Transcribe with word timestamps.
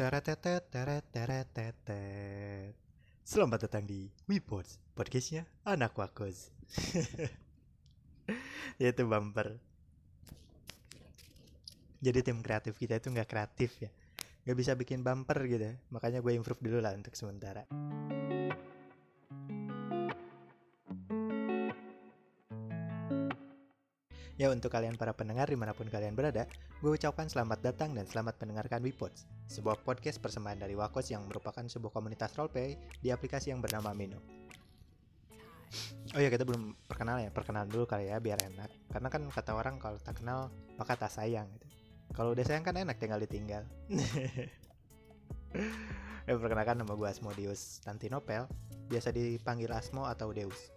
Teretetet, 0.00 0.64
teret, 0.72 1.04
teret, 1.12 1.44
tetet. 1.52 2.72
Selamat 3.20 3.68
datang 3.68 3.84
di 3.84 4.08
WePods, 4.32 4.96
podcastnya 4.96 5.44
anak 5.68 5.92
wakos. 5.92 6.48
Yaitu 8.80 9.04
bumper. 9.04 9.60
Jadi 12.00 12.24
tim 12.24 12.40
kreatif 12.40 12.80
kita 12.80 12.96
itu 12.96 13.12
nggak 13.12 13.28
kreatif 13.28 13.76
ya. 13.76 13.92
Nggak 14.48 14.56
bisa 14.56 14.72
bikin 14.72 15.04
bumper 15.04 15.36
gitu. 15.44 15.68
Makanya 15.92 16.24
gue 16.24 16.32
improve 16.32 16.64
dulu 16.64 16.80
lah 16.80 16.96
untuk 16.96 17.12
sementara. 17.12 17.68
Ya 24.40 24.48
untuk 24.48 24.72
kalian 24.72 24.96
para 24.96 25.12
pendengar 25.12 25.52
di 25.52 25.54
mana 25.60 25.76
pun 25.76 25.84
kalian 25.84 26.16
berada, 26.16 26.48
gue 26.80 26.88
ucapkan 26.88 27.28
selamat 27.28 27.60
datang 27.60 27.92
dan 27.92 28.08
selamat 28.08 28.40
mendengarkan 28.40 28.80
WePods, 28.80 29.28
sebuah 29.52 29.84
podcast 29.84 30.16
persembahan 30.16 30.64
dari 30.64 30.72
Wakos 30.72 31.12
yang 31.12 31.28
merupakan 31.28 31.60
sebuah 31.60 31.92
komunitas 31.92 32.32
roleplay 32.40 32.80
di 33.04 33.12
aplikasi 33.12 33.52
yang 33.52 33.60
bernama 33.60 33.92
Mino. 33.92 34.16
Oh 36.16 36.20
ya 36.24 36.32
kita 36.32 36.48
belum 36.48 36.72
perkenal 36.88 37.20
ya, 37.20 37.28
perkenalan 37.28 37.68
dulu 37.68 37.84
kali 37.84 38.08
ya 38.08 38.16
biar 38.16 38.40
enak. 38.40 38.72
Karena 38.88 39.12
kan 39.12 39.28
kata 39.28 39.52
orang 39.52 39.76
kalau 39.76 40.00
tak 40.00 40.24
kenal 40.24 40.48
maka 40.80 40.96
tak 40.96 41.12
sayang 41.12 41.44
gitu. 41.60 41.68
Kalau 42.16 42.32
udah 42.32 42.40
sayang 42.40 42.64
kan 42.64 42.80
enak 42.80 42.96
tinggal 42.96 43.20
ditinggal. 43.20 43.68
ya 46.24 46.32
perkenalkan 46.32 46.80
nama 46.80 46.96
gue 46.96 47.08
Asmodius 47.12 47.84
Tantinopel, 47.84 48.48
biasa 48.88 49.12
dipanggil 49.12 49.68
Asmo 49.68 50.08
atau 50.08 50.32
Deus. 50.32 50.72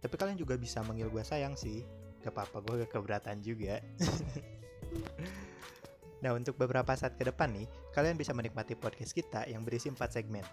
Tapi 0.00 0.16
kalian 0.16 0.40
juga 0.40 0.56
bisa 0.56 0.80
manggil 0.80 1.12
gue 1.12 1.20
sayang 1.20 1.60
sih, 1.60 1.84
gak 2.22 2.32
apa-apa 2.32 2.62
gue 2.62 2.74
gak 2.86 2.92
keberatan 2.94 3.42
juga. 3.42 3.82
Nah 6.22 6.38
untuk 6.38 6.54
beberapa 6.54 6.94
saat 6.94 7.18
ke 7.18 7.26
depan 7.26 7.50
nih 7.50 7.66
kalian 7.90 8.14
bisa 8.14 8.30
menikmati 8.30 8.78
podcast 8.78 9.10
kita 9.10 9.42
yang 9.50 9.66
berisi 9.66 9.90
4 9.90 9.98
segmen. 10.06 10.46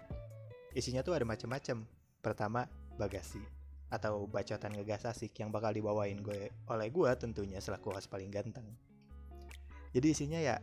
Isinya 0.74 1.06
tuh 1.06 1.14
ada 1.14 1.22
macam-macam 1.22 1.86
pertama 2.18 2.66
bagasi 2.98 3.38
atau 3.90 4.26
bacotan 4.26 4.74
ngegas 4.74 5.06
asik 5.06 5.34
yang 5.38 5.50
bakal 5.50 5.70
dibawain 5.70 6.18
gue 6.22 6.50
oleh 6.70 6.88
gue 6.90 7.10
tentunya 7.18 7.62
selaku 7.62 7.94
host 7.94 8.10
paling 8.10 8.34
ganteng. 8.34 8.66
Jadi 9.94 10.06
isinya 10.10 10.42
ya 10.42 10.58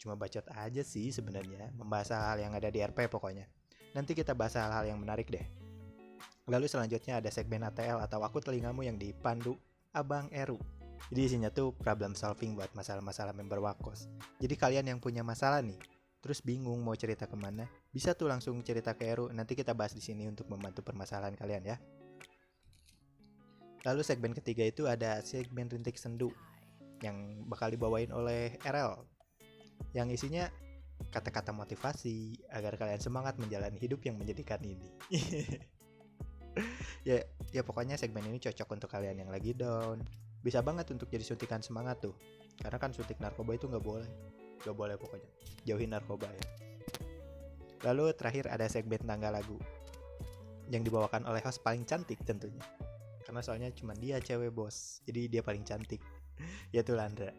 cuma 0.00 0.16
bacot 0.16 0.44
aja 0.56 0.80
sih 0.80 1.12
sebenarnya 1.12 1.76
membahas 1.76 2.16
hal 2.16 2.40
yang 2.40 2.56
ada 2.56 2.72
di 2.72 2.80
RP 2.80 3.12
pokoknya. 3.12 3.44
Nanti 3.92 4.16
kita 4.16 4.32
bahas 4.32 4.56
hal-hal 4.56 4.88
yang 4.88 5.00
menarik 5.00 5.28
deh. 5.28 5.44
Lalu 6.48 6.64
selanjutnya 6.68 7.20
ada 7.20 7.28
segmen 7.28 7.64
ATL 7.64 8.00
atau 8.00 8.24
aku 8.24 8.40
telingamu 8.40 8.84
yang 8.84 8.96
dipandu 8.96 9.60
Abang 9.90 10.30
Eru. 10.30 10.58
Jadi 11.10 11.20
isinya 11.26 11.50
tuh 11.50 11.74
problem 11.74 12.14
solving 12.14 12.54
buat 12.54 12.70
masalah-masalah 12.76 13.34
member 13.34 13.58
Wakos. 13.58 14.06
Jadi 14.38 14.54
kalian 14.54 14.86
yang 14.86 14.98
punya 15.02 15.26
masalah 15.26 15.58
nih, 15.64 15.78
terus 16.22 16.38
bingung 16.44 16.78
mau 16.84 16.94
cerita 16.94 17.26
ke 17.26 17.34
mana, 17.34 17.66
bisa 17.90 18.14
tuh 18.14 18.30
langsung 18.30 18.60
cerita 18.62 18.94
ke 18.94 19.08
Eru. 19.10 19.26
Nanti 19.34 19.58
kita 19.58 19.74
bahas 19.74 19.96
di 19.96 20.02
sini 20.04 20.30
untuk 20.30 20.46
membantu 20.46 20.86
permasalahan 20.86 21.34
kalian 21.34 21.64
ya. 21.66 21.76
Lalu 23.82 24.04
segmen 24.04 24.36
ketiga 24.36 24.62
itu 24.68 24.84
ada 24.84 25.24
segmen 25.24 25.66
rintik 25.66 25.96
sendu 25.96 26.30
yang 27.00 27.48
bakal 27.48 27.72
dibawain 27.72 28.12
oleh 28.12 28.60
RL. 28.60 29.02
Yang 29.96 30.20
isinya 30.20 30.44
kata-kata 31.08 31.56
motivasi 31.56 32.44
agar 32.52 32.76
kalian 32.76 33.00
semangat 33.00 33.40
menjalani 33.40 33.80
hidup 33.80 34.04
yang 34.04 34.20
menjadikan 34.20 34.60
ini. 34.60 34.92
ya 37.08 37.22
ya 37.50 37.62
pokoknya 37.62 37.94
segmen 37.98 38.26
ini 38.26 38.38
cocok 38.42 38.68
untuk 38.76 38.90
kalian 38.90 39.22
yang 39.26 39.30
lagi 39.30 39.54
down. 39.54 40.02
Bisa 40.40 40.64
banget 40.64 40.88
untuk 40.90 41.12
jadi 41.12 41.22
suntikan 41.22 41.60
semangat 41.60 42.00
tuh. 42.00 42.16
Karena 42.60 42.80
kan 42.80 42.92
suntik 42.92 43.20
narkoba 43.20 43.56
itu 43.56 43.68
nggak 43.68 43.84
boleh. 43.84 44.08
Nggak 44.64 44.76
boleh 44.76 44.96
pokoknya. 44.96 45.30
Jauhin 45.68 45.92
narkoba 45.92 46.28
ya. 46.32 46.44
Lalu 47.84 48.12
terakhir 48.16 48.48
ada 48.48 48.64
segmen 48.68 49.00
tangga 49.04 49.28
lagu. 49.32 49.56
Yang 50.72 50.92
dibawakan 50.92 51.28
oleh 51.28 51.44
host 51.44 51.60
paling 51.60 51.84
cantik 51.84 52.20
tentunya. 52.24 52.64
Karena 53.24 53.40
soalnya 53.44 53.68
cuma 53.76 53.92
dia 53.92 54.16
cewek 54.20 54.52
bos. 54.52 55.04
Jadi 55.04 55.28
dia 55.28 55.42
paling 55.44 55.64
cantik. 55.64 56.00
Yaitu 56.74 56.96
Landra. 56.96 57.32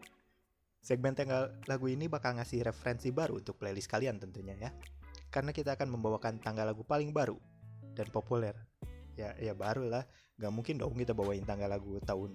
Segmen 0.82 1.14
tanggal 1.14 1.62
lagu 1.70 1.86
ini 1.86 2.10
bakal 2.10 2.34
ngasih 2.38 2.66
referensi 2.66 3.14
baru 3.14 3.38
untuk 3.38 3.54
playlist 3.58 3.86
kalian 3.86 4.18
tentunya 4.18 4.54
ya. 4.58 4.70
Karena 5.30 5.54
kita 5.54 5.78
akan 5.78 5.94
membawakan 5.94 6.42
tanggal 6.42 6.66
lagu 6.66 6.82
paling 6.82 7.14
baru 7.14 7.38
dan 7.94 8.08
populer 8.10 8.56
ya 9.18 9.36
ya 9.38 9.52
baru 9.52 9.88
lah. 9.88 10.04
Nggak 10.38 10.52
mungkin 10.52 10.74
dong 10.80 10.94
kita 10.96 11.12
bawain 11.12 11.44
tanggal 11.44 11.70
lagu 11.70 12.00
tahun 12.02 12.34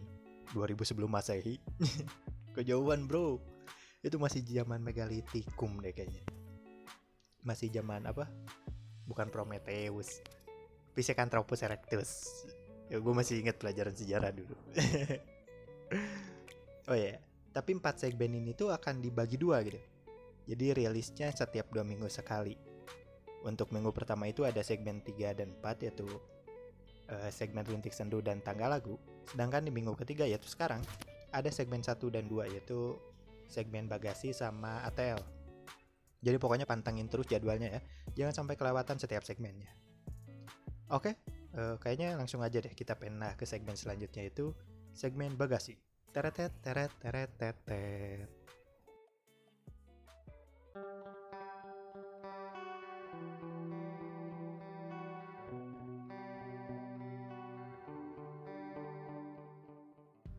2000 0.54 0.90
sebelum 0.94 1.12
masehi. 1.12 1.60
Kejauhan 2.56 3.06
bro. 3.06 3.42
Itu 4.02 4.22
masih 4.22 4.46
zaman 4.46 4.82
megalitikum 4.82 5.82
deh 5.84 5.92
kayaknya. 5.92 6.24
Masih 7.44 7.68
zaman 7.74 8.08
apa? 8.08 8.30
Bukan 9.10 9.28
Prometheus. 9.34 10.22
Pithecanthropus 10.94 11.66
erectus. 11.66 12.10
Ya 12.88 13.04
gue 13.04 13.14
masih 13.14 13.44
inget 13.44 13.60
pelajaran 13.60 13.94
sejarah 13.94 14.32
dulu. 14.32 14.56
Oh 16.88 16.96
ya 16.96 17.20
tapi 17.58 17.74
empat 17.74 18.06
segmen 18.06 18.38
ini 18.38 18.54
tuh 18.54 18.70
akan 18.70 19.02
dibagi 19.02 19.34
dua 19.34 19.66
gitu. 19.66 19.82
Jadi 20.46 20.78
rilisnya 20.78 21.34
setiap 21.34 21.74
dua 21.74 21.82
minggu 21.82 22.06
sekali. 22.06 22.54
Untuk 23.42 23.74
minggu 23.74 23.90
pertama 23.90 24.30
itu 24.30 24.46
ada 24.46 24.62
segmen 24.62 25.02
3 25.02 25.34
dan 25.34 25.58
4 25.58 25.90
yaitu 25.90 26.06
uh, 27.12 27.30
segmen 27.32 27.64
rintik 27.68 27.92
sendu 27.96 28.20
dan 28.24 28.40
tangga 28.44 28.68
lagu. 28.72 28.96
Sedangkan 29.28 29.64
di 29.64 29.72
minggu 29.72 29.96
ketiga 30.00 30.24
yaitu 30.24 30.48
sekarang 30.48 30.80
ada 31.32 31.50
segmen 31.52 31.84
1 31.84 32.00
dan 32.12 32.26
2 32.28 32.54
yaitu 32.54 32.96
segmen 33.48 33.88
bagasi 33.88 34.32
sama 34.32 34.84
ATL. 34.88 35.20
Jadi 36.24 36.38
pokoknya 36.42 36.66
pantengin 36.66 37.08
terus 37.08 37.28
jadwalnya 37.30 37.80
ya. 37.80 37.82
Jangan 38.24 38.44
sampai 38.44 38.56
kelewatan 38.60 38.98
setiap 38.98 39.24
segmennya. 39.24 39.70
Oke, 40.88 41.20
uh, 41.60 41.76
kayaknya 41.84 42.16
langsung 42.16 42.40
aja 42.40 42.64
deh 42.64 42.72
kita 42.72 42.96
penah 42.96 43.36
ke 43.36 43.44
segmen 43.44 43.76
selanjutnya 43.76 44.28
itu 44.28 44.56
segmen 44.96 45.36
bagasi. 45.36 45.76
Teret 46.16 46.40
teret 46.64 46.92
teret 47.04 47.32
teret. 47.36 48.37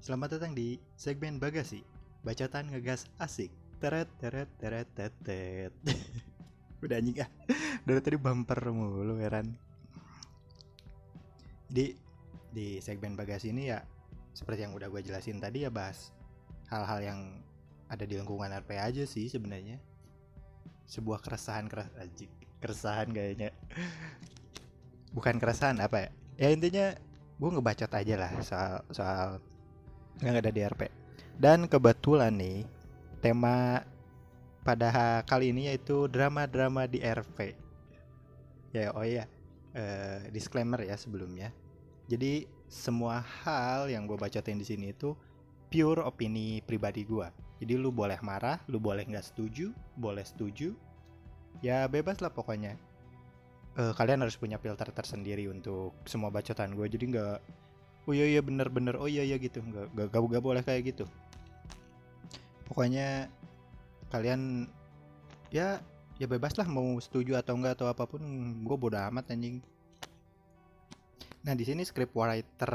Selamat 0.09 0.41
datang 0.41 0.57
di 0.57 0.81
segmen 0.97 1.37
bagasi 1.37 1.85
Bacotan 2.25 2.73
ngegas 2.73 3.13
asik. 3.21 3.53
Teret 3.77 4.09
teret 4.17 4.49
teret 4.57 4.89
teret 4.97 5.69
Udah 6.81 6.97
anjing 6.97 7.21
ah. 7.21 7.29
Dari 7.85 8.01
tadi 8.01 8.17
bumper 8.17 8.73
mulu 8.73 9.21
heran. 9.21 9.53
Jadi 11.69 11.93
di 12.57 12.81
segmen 12.81 13.21
bagasi 13.21 13.53
ini 13.53 13.69
ya 13.69 13.85
Seperti 14.33 14.65
yang 14.65 14.73
udah 14.73 14.89
gue 14.89 15.05
jelasin 15.05 15.45
tadi 15.45 15.69
ya 15.69 15.71
bahas 15.77 16.09
Hal-hal 16.73 17.05
yang 17.05 17.21
ada 17.93 18.09
di 18.09 18.17
lingkungan 18.17 18.49
RP 18.65 18.81
aja 18.81 19.05
sih 19.05 19.29
sebenarnya. 19.29 19.77
Sebuah 20.89 21.21
keresahan 21.21 21.69
keras 21.69 21.93
anjing. 22.01 22.33
Keresahan 22.65 23.13
kayaknya. 23.13 23.53
Bukan 25.13 25.37
keresahan 25.37 25.77
apa 25.85 26.09
ya? 26.09 26.11
Ya 26.41 26.49
intinya 26.49 26.97
gue 27.37 27.49
ngebacot 27.53 27.93
aja 27.93 28.15
lah 28.17 28.33
soal 28.41 28.81
soal 28.89 29.45
yang 30.23 30.35
ada 30.39 30.51
di 30.51 30.61
RP. 30.63 30.91
Dan 31.39 31.71
kebetulan 31.71 32.35
nih 32.35 32.67
tema 33.23 33.83
pada 34.67 35.23
kali 35.25 35.55
ini 35.55 35.71
yaitu 35.71 36.11
drama-drama 36.11 36.85
di 36.91 37.01
RP. 37.01 37.55
Ya 38.75 38.93
oh 38.93 39.07
iya 39.07 39.25
uh, 39.75 40.29
disclaimer 40.35 40.83
ya 40.83 40.99
sebelumnya. 40.99 41.55
Jadi 42.09 42.49
semua 42.69 43.25
hal 43.45 43.89
yang 43.89 44.05
gue 44.05 44.17
bacotin 44.21 44.61
di 44.61 44.67
sini 44.67 44.93
itu 44.93 45.17
pure 45.69 46.05
opini 46.05 46.61
pribadi 46.65 47.05
gue. 47.05 47.29
Jadi 47.59 47.75
lu 47.75 47.91
boleh 47.91 48.19
marah, 48.23 48.63
lu 48.71 48.79
boleh 48.79 49.03
nggak 49.09 49.35
setuju, 49.35 49.75
boleh 49.99 50.23
setuju, 50.23 50.73
ya 51.65 51.89
bebas 51.91 52.23
lah 52.23 52.31
pokoknya. 52.31 52.79
Uh, 53.79 53.95
kalian 53.95 54.27
harus 54.27 54.35
punya 54.35 54.59
filter 54.59 54.91
tersendiri 54.91 55.47
untuk 55.47 55.95
semua 56.03 56.35
bacotan 56.35 56.75
gue. 56.75 56.87
Jadi 56.91 57.05
nggak 57.15 57.39
oh 58.09 58.15
iya 58.17 58.25
iya 58.25 58.41
bener 58.41 58.73
bener 58.73 58.97
oh 58.97 59.05
iya 59.05 59.23
iya 59.23 59.37
gitu. 59.37 59.61
Nggak 59.61 60.09
gak, 60.09 60.09
gak, 60.17 60.43
boleh 60.43 60.63
kayak 60.65 60.97
gitu. 60.97 61.05
Pokoknya 62.65 63.29
kalian 64.09 64.65
ya 65.53 65.85
ya 66.17 66.27
bebas 66.27 66.57
lah 66.57 66.65
mau 66.65 66.97
setuju 66.99 67.37
atau 67.37 67.61
enggak 67.61 67.77
atau 67.77 67.93
apa 67.93 68.09
pun. 68.09 68.25
Gue 68.65 68.77
bodo 68.81 68.97
amat 68.97 69.37
anjing. 69.37 69.61
Nah 71.45 71.53
di 71.53 71.65
sini 71.69 71.85
script 71.85 72.17
writer 72.17 72.73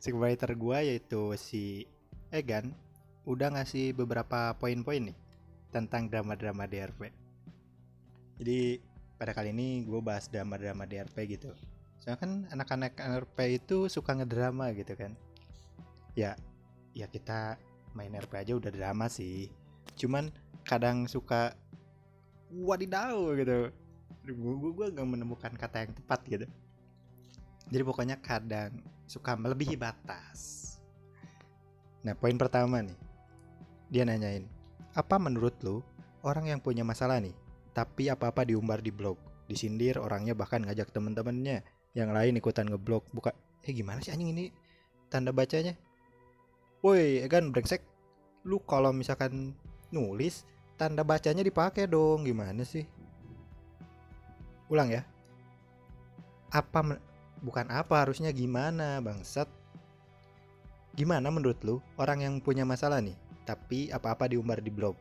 script 0.00 0.16
writer 0.16 0.50
gue 0.56 0.78
yaitu 0.80 1.36
si 1.36 1.84
Egan 2.32 2.72
udah 3.28 3.52
ngasih 3.52 3.92
beberapa 3.92 4.56
poin-poin 4.56 5.12
nih 5.12 5.18
tentang 5.70 6.08
drama-drama 6.08 6.64
DRP 6.64 7.12
jadi 8.40 8.80
pada 9.20 9.36
kali 9.36 9.52
ini 9.52 9.84
gue 9.84 10.00
bahas 10.00 10.32
drama-drama 10.32 10.88
DRP 10.88 11.36
gitu 11.36 11.52
Soalnya 12.00 12.18
kan 12.18 12.32
anak-anak 12.48 12.96
RP 12.96 13.60
itu 13.60 13.92
suka 13.92 14.16
ngedrama 14.16 14.72
gitu 14.72 14.96
kan. 14.96 15.12
Ya, 16.16 16.32
ya 16.96 17.06
kita 17.06 17.60
main 17.92 18.16
RP 18.16 18.32
aja 18.40 18.52
udah 18.56 18.72
drama 18.72 19.06
sih. 19.12 19.52
Cuman 20.00 20.32
kadang 20.64 21.04
suka 21.04 21.52
wadidaw 22.48 23.36
gitu. 23.36 23.68
Gue 24.24 24.70
gue 24.72 24.86
gak 24.96 25.08
menemukan 25.08 25.52
kata 25.52 25.84
yang 25.84 25.92
tepat 25.92 26.20
gitu. 26.24 26.46
Jadi 27.70 27.82
pokoknya 27.84 28.16
kadang 28.18 28.80
suka 29.04 29.36
melebihi 29.36 29.76
batas. 29.76 30.66
Nah 32.00 32.16
poin 32.16 32.34
pertama 32.40 32.80
nih. 32.80 32.96
Dia 33.92 34.08
nanyain 34.08 34.46
apa 34.90 35.22
menurut 35.22 35.54
lu 35.62 35.84
orang 36.26 36.50
yang 36.50 36.64
punya 36.64 36.82
masalah 36.82 37.20
nih? 37.20 37.36
Tapi 37.76 38.10
apa-apa 38.10 38.42
diumbar 38.48 38.82
di 38.82 38.90
blog 38.90 39.30
disindir 39.50 39.98
orangnya 39.98 40.38
bahkan 40.38 40.62
ngajak 40.62 40.94
temen-temennya 40.94 41.66
yang 41.96 42.14
lain 42.14 42.38
ikutan 42.38 42.70
ngeblok 42.70 43.06
buka 43.10 43.34
eh 43.66 43.72
gimana 43.74 43.98
sih 44.00 44.14
anjing 44.14 44.30
ini? 44.30 44.46
Tanda 45.10 45.34
bacanya 45.34 45.74
woi 46.80 47.24
kan 47.28 47.52
brengsek. 47.52 47.84
Lu 48.48 48.56
kalau 48.64 48.90
misalkan 48.94 49.52
nulis 49.92 50.48
tanda 50.80 51.04
bacanya 51.04 51.44
dipakai 51.44 51.84
dong. 51.84 52.24
Gimana 52.24 52.64
sih? 52.64 52.88
Ulang 54.72 54.88
ya. 54.88 55.02
Apa 56.50 56.98
bukan 57.44 57.66
apa 57.68 58.06
harusnya 58.06 58.32
gimana 58.32 58.98
bangsat. 59.04 59.46
Gimana 60.96 61.30
menurut 61.30 61.60
lu 61.62 61.76
orang 62.00 62.26
yang 62.26 62.34
punya 62.42 62.66
masalah 62.66 62.98
nih 62.98 63.14
tapi 63.46 63.90
apa-apa 63.92 64.30
diumbar 64.30 64.62
di 64.64 64.72
blog? 64.72 64.96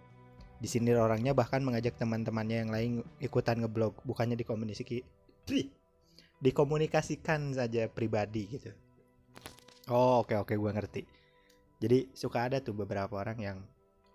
Disindir 0.60 1.00
orangnya 1.00 1.32
bahkan 1.32 1.64
mengajak 1.64 1.96
teman-temannya 1.96 2.58
yang 2.68 2.72
lain 2.74 2.92
ikutan 3.24 3.64
ngeblog 3.64 3.96
bukannya 4.04 4.36
dikomunikasi 4.36 5.08
dikomunikasikan 6.40 7.56
saja 7.56 7.88
pribadi 7.92 8.48
gitu. 8.48 8.72
Oh 9.92 10.24
oke 10.24 10.36
oke 10.36 10.54
gue 10.56 10.72
ngerti. 10.72 11.02
Jadi 11.80 12.12
suka 12.12 12.52
ada 12.52 12.60
tuh 12.60 12.76
beberapa 12.76 13.20
orang 13.20 13.40
yang 13.40 13.58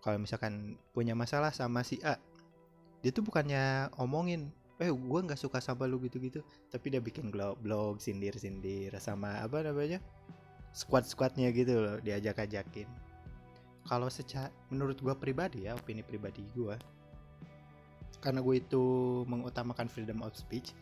kalau 0.05 0.21
misalkan 0.21 0.77
punya 0.93 1.17
masalah 1.17 1.53
sama 1.53 1.81
si 1.81 2.01
A 2.05 2.21
dia 3.05 3.13
tuh 3.13 3.25
bukannya 3.25 3.93
omongin 4.01 4.49
eh 4.81 4.91
gue 4.91 5.21
nggak 5.25 5.39
suka 5.39 5.61
sama 5.61 5.85
lu 5.85 6.01
gitu-gitu. 6.01 6.41
Tapi 6.73 6.87
dia 6.93 7.01
bikin 7.01 7.29
blog 7.29 7.61
blog 7.61 8.01
sindir 8.01 8.37
sindir 8.41 8.93
sama 9.01 9.45
apa 9.45 9.61
namanya 9.65 10.01
squad 10.75 11.07
squadnya 11.07 11.55
gitu 11.55 11.79
loh 11.79 11.97
diajak 12.03 12.43
ajakin 12.43 12.91
kalau 13.87 14.09
secara 14.09 14.49
menurut 14.73 14.99
gue 14.99 15.15
pribadi 15.15 15.71
ya 15.71 15.79
opini 15.79 16.01
pribadi 16.01 16.43
gue 16.57 16.75
karena 18.19 18.41
gue 18.41 18.57
itu 18.59 18.85
mengutamakan 19.29 19.87
freedom 19.87 20.25
of 20.25 20.33
speech 20.35 20.73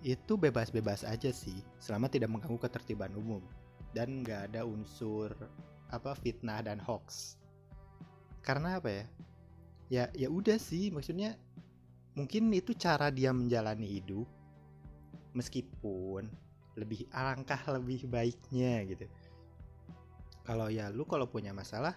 itu 0.00 0.36
bebas-bebas 0.36 1.04
aja 1.04 1.28
sih 1.28 1.60
selama 1.76 2.08
tidak 2.08 2.32
mengganggu 2.32 2.60
ketertiban 2.60 3.12
umum. 3.16 3.44
Dan 3.90 4.22
nggak 4.22 4.54
ada 4.54 4.62
unsur 4.62 5.34
apa 5.90 6.14
fitnah 6.14 6.62
dan 6.62 6.78
hoax. 6.78 7.36
Karena 8.40 8.78
apa 8.78 8.88
ya? 8.88 9.04
Ya 9.90 10.04
ya 10.14 10.28
udah 10.30 10.56
sih 10.56 10.94
maksudnya 10.94 11.34
mungkin 12.14 12.48
itu 12.54 12.72
cara 12.78 13.10
dia 13.10 13.34
menjalani 13.34 13.98
hidup 13.98 14.26
meskipun 15.34 16.30
lebih 16.78 17.06
alangkah 17.10 17.58
lebih 17.74 18.06
baiknya 18.06 18.86
gitu. 18.86 19.06
Kalau 20.46 20.70
ya 20.70 20.88
lu 20.90 21.02
kalau 21.04 21.26
punya 21.26 21.50
masalah 21.50 21.94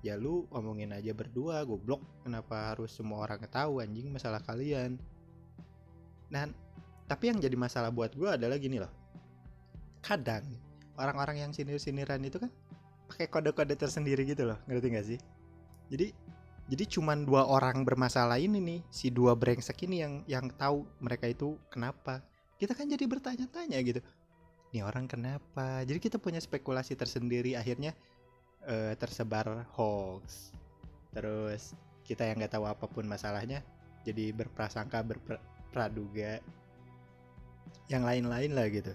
ya 0.00 0.14
lu 0.14 0.46
omongin 0.54 0.94
aja 0.94 1.10
berdua 1.10 1.66
goblok 1.66 2.00
kenapa 2.22 2.72
harus 2.74 2.94
semua 2.94 3.26
orang 3.26 3.42
tahu 3.50 3.84
anjing 3.84 4.08
masalah 4.08 4.40
kalian? 4.40 4.96
Nah 6.32 6.48
tapi 7.08 7.32
yang 7.32 7.40
jadi 7.40 7.56
masalah 7.56 7.88
buat 7.88 8.12
gue 8.12 8.28
adalah 8.28 8.60
gini 8.60 8.78
loh. 8.78 8.92
Kadang 10.04 10.44
orang-orang 11.00 11.48
yang 11.48 11.50
sinir-siniran 11.56 12.20
itu 12.22 12.38
kan 12.38 12.52
pakai 13.08 13.26
kode-kode 13.32 13.74
tersendiri 13.74 14.28
gitu 14.28 14.44
loh 14.44 14.60
ngerti 14.68 14.86
gak 14.92 15.06
sih? 15.08 15.20
Jadi 15.88 16.12
jadi 16.68 16.84
cuman 16.84 17.24
dua 17.24 17.48
orang 17.48 17.80
bermasalah 17.82 18.36
ini 18.36 18.60
nih 18.60 18.80
si 18.92 19.08
dua 19.08 19.32
brengsek 19.32 19.88
ini 19.88 20.04
yang 20.04 20.14
yang 20.28 20.46
tahu 20.52 20.84
mereka 21.00 21.26
itu 21.26 21.56
kenapa. 21.72 22.20
Kita 22.60 22.76
kan 22.76 22.86
jadi 22.90 23.08
bertanya-tanya 23.08 23.78
gitu 23.80 24.04
ini 24.72 24.84
orang 24.84 25.08
kenapa? 25.08 25.80
Jadi 25.88 25.96
kita 25.96 26.20
punya 26.20 26.40
spekulasi 26.44 26.92
tersendiri 26.92 27.56
akhirnya 27.56 27.96
uh, 28.68 28.92
tersebar 29.00 29.64
hoax. 29.72 30.52
Terus 31.16 31.72
kita 32.04 32.28
yang 32.28 32.40
nggak 32.40 32.52
tahu 32.52 32.68
apa 32.68 32.84
pun 32.84 33.04
masalahnya 33.08 33.64
jadi 34.04 34.32
berprasangka 34.32 35.04
berpraduga 35.04 36.40
yang 37.88 38.04
lain-lain 38.04 38.52
lah 38.52 38.68
gitu. 38.68 38.92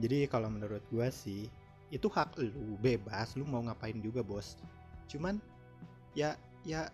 Jadi 0.00 0.28
kalau 0.28 0.48
menurut 0.52 0.84
gua 0.92 1.08
sih 1.08 1.48
itu 1.92 2.08
hak 2.08 2.40
lu 2.40 2.80
bebas 2.80 3.36
lu 3.36 3.44
mau 3.44 3.60
ngapain 3.64 3.96
juga 4.00 4.24
bos. 4.24 4.56
Cuman 5.08 5.40
ya 6.16 6.36
ya 6.64 6.88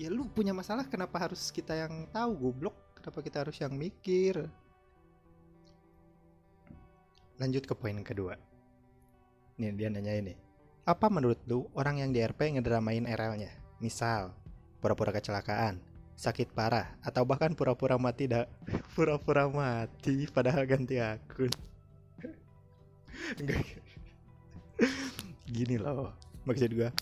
ya 0.00 0.08
lu 0.08 0.28
punya 0.28 0.52
masalah 0.52 0.88
kenapa 0.88 1.28
harus 1.28 1.52
kita 1.52 1.72
yang 1.76 2.08
tahu 2.12 2.48
goblok? 2.48 2.76
Kenapa 2.96 3.18
kita 3.24 3.36
harus 3.44 3.56
yang 3.60 3.74
mikir? 3.76 4.48
Lanjut 7.40 7.64
ke 7.64 7.74
poin 7.74 7.96
kedua. 8.04 8.36
Nih 9.58 9.72
dia 9.76 9.88
nanya 9.88 10.12
ini. 10.16 10.34
Apa 10.82 11.06
menurut 11.08 11.38
lu 11.46 11.68
orang 11.78 12.02
yang 12.02 12.10
di 12.10 12.20
RP 12.22 12.58
ngedramain 12.58 13.06
RL-nya 13.06 13.50
misal 13.82 14.34
pura-pura 14.78 15.14
kecelakaan 15.14 15.91
sakit 16.22 16.54
parah 16.54 16.94
atau 17.02 17.26
bahkan 17.26 17.50
pura-pura 17.50 17.98
mati 17.98 18.30
dah 18.30 18.46
pura-pura 18.94 19.50
mati 19.50 20.30
padahal 20.30 20.62
ganti 20.70 21.02
akun. 21.02 21.50
Gini 25.50 25.74
loh 25.82 26.14
maksud 26.46 26.70
gua. 26.78 26.94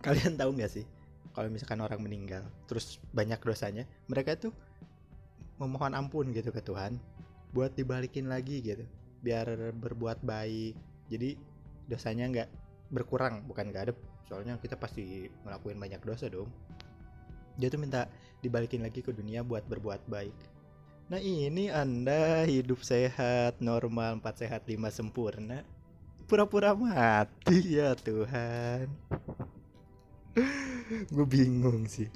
Kalian 0.00 0.40
tahu 0.40 0.56
nggak 0.56 0.72
sih 0.72 0.88
kalau 1.36 1.52
misalkan 1.52 1.84
orang 1.84 2.00
meninggal 2.00 2.48
terus 2.64 2.96
banyak 3.12 3.36
dosanya 3.44 3.84
mereka 4.08 4.32
itu 4.32 4.48
memohon 5.60 5.92
ampun 5.92 6.32
gitu 6.32 6.48
ke 6.48 6.64
Tuhan 6.64 6.96
buat 7.52 7.76
dibalikin 7.76 8.32
lagi 8.32 8.64
gitu 8.64 8.88
biar 9.20 9.76
berbuat 9.76 10.24
baik. 10.24 10.72
Jadi 11.12 11.36
dosanya 11.84 12.32
nggak 12.32 12.48
berkurang 12.96 13.44
bukan 13.44 13.68
nggak 13.68 13.92
ada 13.92 13.94
soalnya 14.24 14.56
kita 14.56 14.80
pasti 14.80 15.28
ngelakuin 15.44 15.76
banyak 15.76 16.00
dosa 16.02 16.32
dong 16.32 16.48
dia 17.56 17.72
tuh 17.72 17.80
minta 17.80 18.04
dibalikin 18.44 18.84
lagi 18.84 19.00
ke 19.00 19.10
dunia 19.10 19.40
buat 19.40 19.64
berbuat 19.64 20.04
baik. 20.06 20.36
Nah 21.08 21.20
ini 21.22 21.72
anda 21.72 22.44
hidup 22.44 22.84
sehat 22.84 23.58
normal 23.64 24.20
4 24.20 24.42
sehat 24.44 24.62
5 24.68 24.76
sempurna. 24.92 25.64
Pura-pura 26.26 26.74
mati 26.74 27.78
ya 27.78 27.94
Tuhan. 27.96 28.90
Gue 31.14 31.26
bingung 31.26 31.86
sih. 31.86 32.10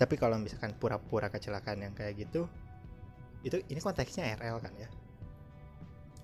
Tapi 0.00 0.16
kalau 0.16 0.40
misalkan 0.40 0.72
pura-pura 0.80 1.28
kecelakaan 1.28 1.84
yang 1.84 1.94
kayak 1.94 2.24
gitu 2.24 2.48
itu 3.40 3.56
ini 3.72 3.80
konteksnya 3.80 4.36
RL 4.40 4.58
kan 4.60 4.72
ya? 4.76 4.88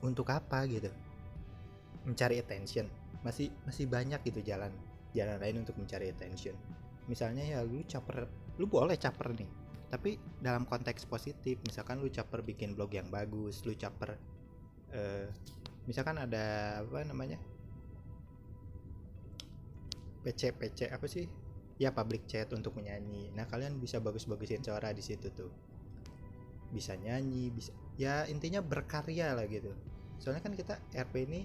Untuk 0.01 0.29
apa 0.33 0.65
gitu? 0.65 0.89
Mencari 2.09 2.41
attention. 2.41 2.89
Masih 3.21 3.53
masih 3.69 3.85
banyak 3.85 4.21
gitu 4.25 4.41
jalan 4.41 4.73
jalan 5.13 5.41
lain 5.41 5.65
untuk 5.65 5.77
mencari 5.81 6.13
attention 6.13 6.57
misalnya 7.07 7.47
ya 7.47 7.63
lu 7.63 7.83
caper 7.87 8.27
lu 8.59 8.67
boleh 8.67 8.99
caper 8.99 9.35
nih 9.35 9.51
tapi 9.87 10.19
dalam 10.43 10.67
konteks 10.67 11.07
positif 11.07 11.63
misalkan 11.63 12.03
lu 12.03 12.11
caper 12.11 12.43
bikin 12.43 12.75
blog 12.75 12.91
yang 12.95 13.07
bagus 13.09 13.63
lu 13.63 13.75
caper 13.79 14.19
uh, 14.93 15.27
misalkan 15.87 16.19
ada 16.19 16.79
apa 16.83 17.07
namanya? 17.07 17.39
PC 20.27 20.59
PC 20.59 20.91
apa 20.91 21.07
sih? 21.07 21.31
Ya 21.79 21.95
public 21.95 22.27
chat 22.27 22.51
untuk 22.53 22.75
menyanyi. 22.75 23.31
Nah 23.33 23.47
kalian 23.47 23.79
bisa 23.79 24.03
bagus-bagusin 24.03 24.67
suara 24.67 24.91
di 24.91 25.01
situ 25.01 25.31
tuh. 25.31 25.51
Bisa 26.75 26.99
nyanyi 26.99 27.55
bisa 27.55 27.71
ya 27.95 28.27
intinya 28.27 28.59
berkarya 28.61 29.39
lah 29.39 29.47
gitu. 29.47 29.71
Soalnya 30.19 30.43
kan 30.43 30.55
kita 30.59 30.75
RP 30.93 31.15
ini 31.31 31.41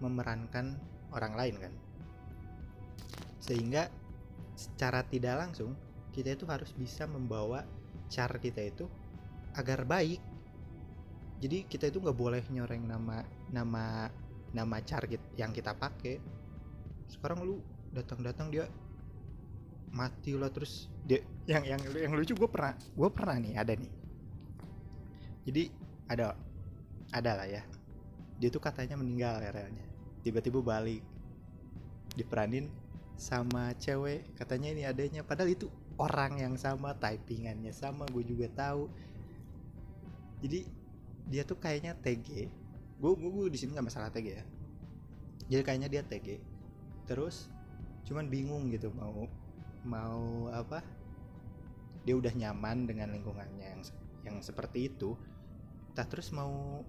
memerankan 0.00 0.80
orang 1.12 1.36
lain 1.36 1.56
kan. 1.60 1.72
Sehingga 3.44 3.92
secara 4.54 5.02
tidak 5.06 5.34
langsung 5.38 5.74
kita 6.14 6.38
itu 6.38 6.46
harus 6.46 6.70
bisa 6.74 7.10
membawa 7.10 7.66
cara 8.06 8.38
kita 8.38 8.62
itu 8.62 8.86
agar 9.58 9.82
baik. 9.82 10.22
Jadi 11.42 11.66
kita 11.66 11.90
itu 11.90 11.98
nggak 11.98 12.14
boleh 12.14 12.42
nyoreng 12.48 12.86
nama 12.86 13.26
nama 13.50 14.08
nama 14.54 14.76
char 14.86 15.10
yang 15.34 15.50
kita 15.50 15.74
pakai. 15.74 16.22
Sekarang 17.10 17.42
lu 17.42 17.58
datang-datang 17.90 18.48
dia 18.54 18.66
mati 19.94 20.34
lah 20.34 20.50
terus 20.50 20.90
dia 21.06 21.22
yang 21.46 21.62
yang 21.62 21.80
yang 21.94 22.12
lucu 22.14 22.34
gue 22.34 22.50
pernah 22.50 22.74
gue 22.74 23.08
pernah 23.10 23.36
nih 23.42 23.54
ada 23.58 23.74
nih. 23.74 23.92
Jadi 25.44 25.62
ada 26.06 26.38
ada 27.10 27.30
lah 27.42 27.46
ya. 27.50 27.62
Dia 28.38 28.48
tuh 28.50 28.62
katanya 28.62 28.94
meninggal 28.98 29.42
realnya 29.42 29.84
tiba-tiba 30.22 30.62
balik. 30.62 31.02
Diperanin 32.14 32.70
sama 33.14 33.70
cewek 33.78 34.34
katanya 34.34 34.68
ini 34.74 34.82
adanya 34.84 35.22
padahal 35.22 35.54
itu 35.54 35.70
orang 35.98 36.42
yang 36.42 36.54
sama 36.58 36.98
typingannya 36.98 37.70
sama 37.70 38.06
gue 38.10 38.24
juga 38.26 38.50
tahu. 38.50 38.90
Jadi 40.42 40.66
dia 41.30 41.42
tuh 41.46 41.56
kayaknya 41.56 41.96
TG 41.96 42.50
gue 42.94 43.10
gue, 43.10 43.30
gue 43.30 43.46
di 43.50 43.58
sini 43.58 43.74
nggak 43.74 43.88
masalah 43.90 44.10
TG 44.10 44.26
ya. 44.26 44.44
Jadi 45.50 45.62
kayaknya 45.62 45.88
dia 45.90 46.02
TG 46.02 46.28
terus 47.04 47.52
cuman 48.04 48.28
bingung 48.28 48.68
gitu 48.72 48.90
mau 48.92 49.28
mau 49.86 50.50
apa? 50.50 50.82
Dia 52.04 52.18
udah 52.18 52.32
nyaman 52.34 52.84
dengan 52.84 53.14
lingkungannya 53.14 53.66
yang 53.78 53.82
yang 54.26 54.36
seperti 54.42 54.92
itu. 54.92 55.16
Tak 55.94 56.10
terus 56.10 56.34
mau 56.34 56.82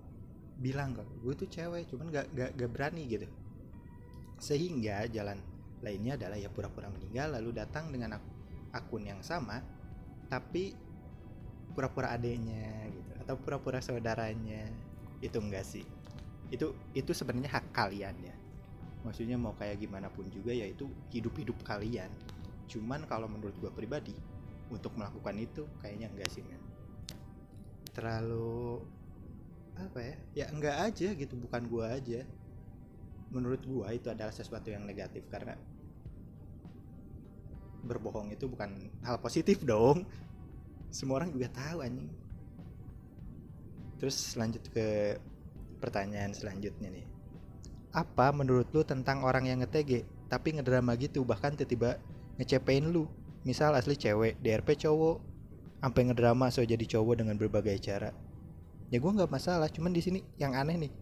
bilang 0.57 0.97
kalau 0.97 1.13
gue 1.21 1.33
tuh 1.35 1.51
cewek 1.51 1.85
cuman 1.91 2.09
gak, 2.09 2.27
gak, 2.33 2.51
gak 2.57 2.71
berani 2.71 3.05
gitu. 3.05 3.27
Sehingga 4.41 5.05
jalan 5.11 5.37
lainnya 5.85 6.17
adalah 6.17 6.41
ya 6.41 6.49
pura-pura 6.49 6.89
meninggal 6.89 7.37
lalu 7.37 7.53
datang 7.53 7.93
dengan 7.93 8.17
ak 8.17 8.23
akun 8.75 9.05
yang 9.05 9.21
sama 9.21 9.61
tapi 10.27 10.73
pura-pura 11.75 12.15
adanya 12.15 12.87
gitu 12.87 13.11
atau 13.19 13.35
pura-pura 13.35 13.83
saudaranya. 13.83 14.71
Itu 15.19 15.43
enggak 15.43 15.67
sih. 15.67 15.83
Itu 16.49 16.71
itu 16.95 17.11
sebenarnya 17.11 17.51
hak 17.59 17.75
kalian 17.75 18.15
ya. 18.23 18.35
Maksudnya 19.03 19.37
mau 19.37 19.53
kayak 19.53 19.83
gimana 19.83 20.09
pun 20.09 20.31
juga 20.31 20.55
ya 20.55 20.65
itu 20.65 20.87
hidup-hidup 21.13 21.61
kalian. 21.67 22.09
Cuman 22.65 23.05
kalau 23.05 23.29
menurut 23.29 23.53
gue 23.61 23.69
pribadi 23.69 24.15
untuk 24.71 24.97
melakukan 24.97 25.35
itu 25.37 25.67
kayaknya 25.83 26.09
enggak 26.09 26.31
sih 26.31 26.41
men. 26.41 26.63
Terlalu 27.93 28.81
apa 29.75 29.99
ya? 29.99 30.15
Ya 30.33 30.45
enggak 30.49 30.77
aja 30.89 31.13
gitu 31.13 31.35
bukan 31.37 31.69
gue 31.69 31.85
aja. 31.85 32.21
Menurut 33.29 33.61
gue 33.61 33.85
itu 33.93 34.07
adalah 34.09 34.31
sesuatu 34.31 34.71
yang 34.71 34.87
negatif 34.87 35.27
karena 35.27 35.53
berbohong 37.85 38.33
itu 38.33 38.49
bukan 38.49 38.89
hal 39.05 39.21
positif 39.21 39.61
dong. 39.61 40.03
Semua 40.89 41.21
orang 41.21 41.29
juga 41.29 41.47
tahu 41.53 41.85
anjing. 41.85 42.09
Terus 44.01 44.35
lanjut 44.35 44.63
ke 44.73 45.15
pertanyaan 45.79 46.33
selanjutnya 46.33 46.91
nih. 46.91 47.05
Apa 47.95 48.35
menurut 48.35 48.67
lu 48.75 48.83
tentang 48.83 49.23
orang 49.23 49.47
yang 49.47 49.63
nge 49.63 50.03
tapi 50.25 50.57
ngedrama 50.57 50.97
gitu 50.97 51.23
bahkan 51.23 51.53
tiba-tiba 51.53 52.01
ngecepein 52.41 52.91
lu? 52.91 53.07
Misal 53.45 53.77
asli 53.77 53.93
cewek 53.93 54.41
DRP 54.41 54.73
cowok 54.89 55.21
sampai 55.85 56.01
ngedrama 56.09 56.49
so 56.49 56.65
jadi 56.65 56.81
cowok 56.81 57.21
dengan 57.21 57.37
berbagai 57.37 57.77
cara. 57.77 58.09
Ya 58.89 58.97
gue 58.97 59.11
nggak 59.11 59.29
masalah 59.29 59.69
cuman 59.69 59.93
di 59.93 60.01
sini 60.01 60.19
yang 60.41 60.57
aneh 60.57 60.89
nih. 60.89 60.93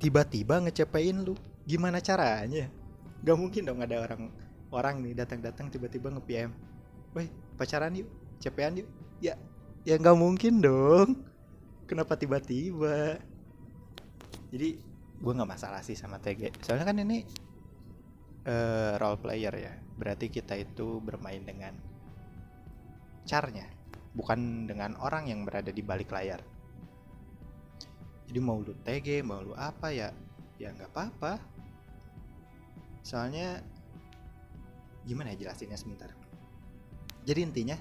Tiba-tiba 0.00 0.64
ngecepein 0.64 1.20
lu 1.20 1.36
gimana 1.68 2.00
caranya? 2.00 2.68
Gak 3.24 3.36
mungkin 3.36 3.66
dong 3.66 3.80
ada 3.80 3.96
orang 4.00 4.28
orang 4.74 5.02
nih 5.02 5.14
datang-datang 5.14 5.70
tiba-tiba 5.70 6.10
nge-PM 6.10 6.50
woi 7.16 7.30
pacaran 7.56 7.96
yuk 7.96 8.08
cepean 8.42 8.82
yuk. 8.82 8.88
Ya 9.22 9.34
ya 9.88 9.96
nggak 9.96 10.18
mungkin 10.18 10.60
dong. 10.60 11.24
Kenapa 11.86 12.18
tiba-tiba? 12.18 13.16
Jadi 14.52 14.68
gue 15.16 15.32
nggak 15.32 15.48
masalah 15.48 15.80
sih 15.80 15.96
sama 15.96 16.20
TG 16.20 16.60
soalnya 16.60 16.84
kan 16.92 17.00
ini 17.00 17.24
uh, 18.44 19.00
role 19.00 19.18
player 19.18 19.54
ya. 19.54 19.72
Berarti 19.96 20.28
kita 20.28 20.58
itu 20.58 21.00
bermain 21.00 21.40
dengan 21.40 21.72
carnya 23.26 23.66
bukan 24.16 24.64
dengan 24.64 24.96
orang 24.96 25.28
yang 25.28 25.44
berada 25.44 25.68
di 25.68 25.84
balik 25.84 26.12
layar. 26.12 26.40
Jadi 28.26 28.38
mau 28.42 28.58
lu 28.58 28.74
TG 28.82 29.22
mau 29.22 29.44
lu 29.44 29.54
apa 29.54 29.92
ya 29.92 30.10
ya 30.56 30.72
nggak 30.72 30.90
apa-apa. 30.90 31.38
Soalnya 33.06 33.62
gimana 35.06 35.32
ya 35.32 35.46
jelasinnya 35.46 35.78
sebentar? 35.78 36.10
Jadi 37.22 37.40
intinya 37.42 37.76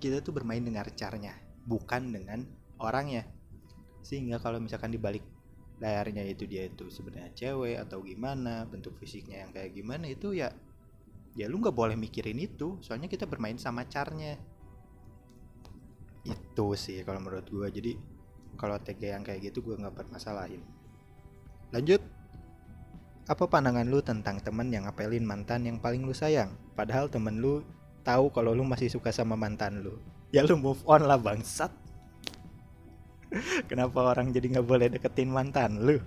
kita 0.00 0.24
tuh 0.24 0.34
bermain 0.34 0.64
dengan 0.64 0.82
caranya 0.96 1.36
bukan 1.68 2.10
dengan 2.10 2.42
orangnya. 2.80 3.28
Sehingga 4.02 4.42
kalau 4.42 4.58
misalkan 4.58 4.90
di 4.90 4.98
balik 4.98 5.22
layarnya 5.78 6.26
itu 6.26 6.48
dia 6.48 6.66
itu 6.66 6.90
sebenarnya 6.90 7.30
cewek 7.36 7.76
atau 7.78 8.02
gimana 8.02 8.66
bentuk 8.66 8.96
fisiknya 8.98 9.46
yang 9.46 9.50
kayak 9.50 9.74
gimana 9.74 10.06
itu 10.06 10.30
ya 10.32 10.50
ya 11.34 11.46
lu 11.46 11.60
nggak 11.62 11.76
boleh 11.76 11.94
mikirin 11.94 12.40
itu. 12.40 12.80
Soalnya 12.80 13.06
kita 13.06 13.28
bermain 13.28 13.60
sama 13.60 13.86
carnya. 13.86 14.40
Itu 16.26 16.74
sih 16.74 17.04
kalau 17.06 17.22
menurut 17.22 17.46
gue 17.46 17.68
jadi 17.68 17.92
kalau 18.56 18.76
TG 18.78 19.02
yang 19.12 19.24
kayak 19.24 19.52
gitu 19.52 19.64
gue 19.64 19.74
nggak 19.78 19.96
permasalahin 19.96 20.62
lanjut 21.72 22.00
apa 23.30 23.46
pandangan 23.46 23.86
lu 23.86 24.02
tentang 24.02 24.42
temen 24.42 24.66
yang 24.74 24.90
ngapelin 24.90 25.22
mantan 25.22 25.62
yang 25.62 25.78
paling 25.78 26.02
lu 26.02 26.10
sayang? 26.10 26.50
Padahal 26.74 27.06
temen 27.06 27.38
lu 27.38 27.62
tahu 28.02 28.34
kalau 28.34 28.50
lu 28.50 28.66
masih 28.66 28.90
suka 28.90 29.14
sama 29.14 29.38
mantan 29.38 29.78
lu. 29.78 29.94
Ya 30.34 30.42
lu 30.42 30.58
move 30.58 30.82
on 30.90 31.06
lah 31.06 31.20
bangsat. 31.20 31.70
Kenapa 33.70 34.02
orang 34.02 34.34
jadi 34.34 34.58
nggak 34.58 34.66
boleh 34.66 34.90
deketin 34.90 35.30
mantan 35.30 35.78
lu? 35.78 36.02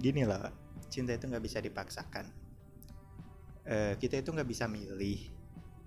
Gini 0.00 0.24
loh, 0.24 0.48
cinta 0.88 1.12
itu 1.12 1.28
nggak 1.28 1.44
bisa 1.44 1.60
dipaksakan. 1.60 2.24
Uh, 3.68 3.92
kita 4.00 4.24
itu 4.24 4.32
nggak 4.32 4.48
bisa 4.48 4.64
milih 4.64 5.28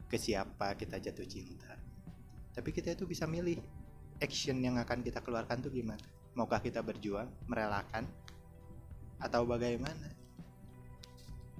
ke 0.05 0.21
siapa 0.21 0.77
kita 0.77 1.01
jatuh 1.01 1.25
cinta. 1.25 1.73
Tapi 2.53 2.69
kita 2.69 2.93
itu 2.93 3.09
bisa 3.09 3.25
milih 3.25 3.57
action 4.21 4.61
yang 4.61 4.77
akan 4.77 5.01
kita 5.01 5.25
keluarkan 5.25 5.65
tuh 5.65 5.73
gimana. 5.73 6.05
Maukah 6.37 6.61
kita 6.61 6.85
berjuang, 6.85 7.25
merelakan, 7.49 8.05
atau 9.19 9.45
bagaimana. 9.45 10.13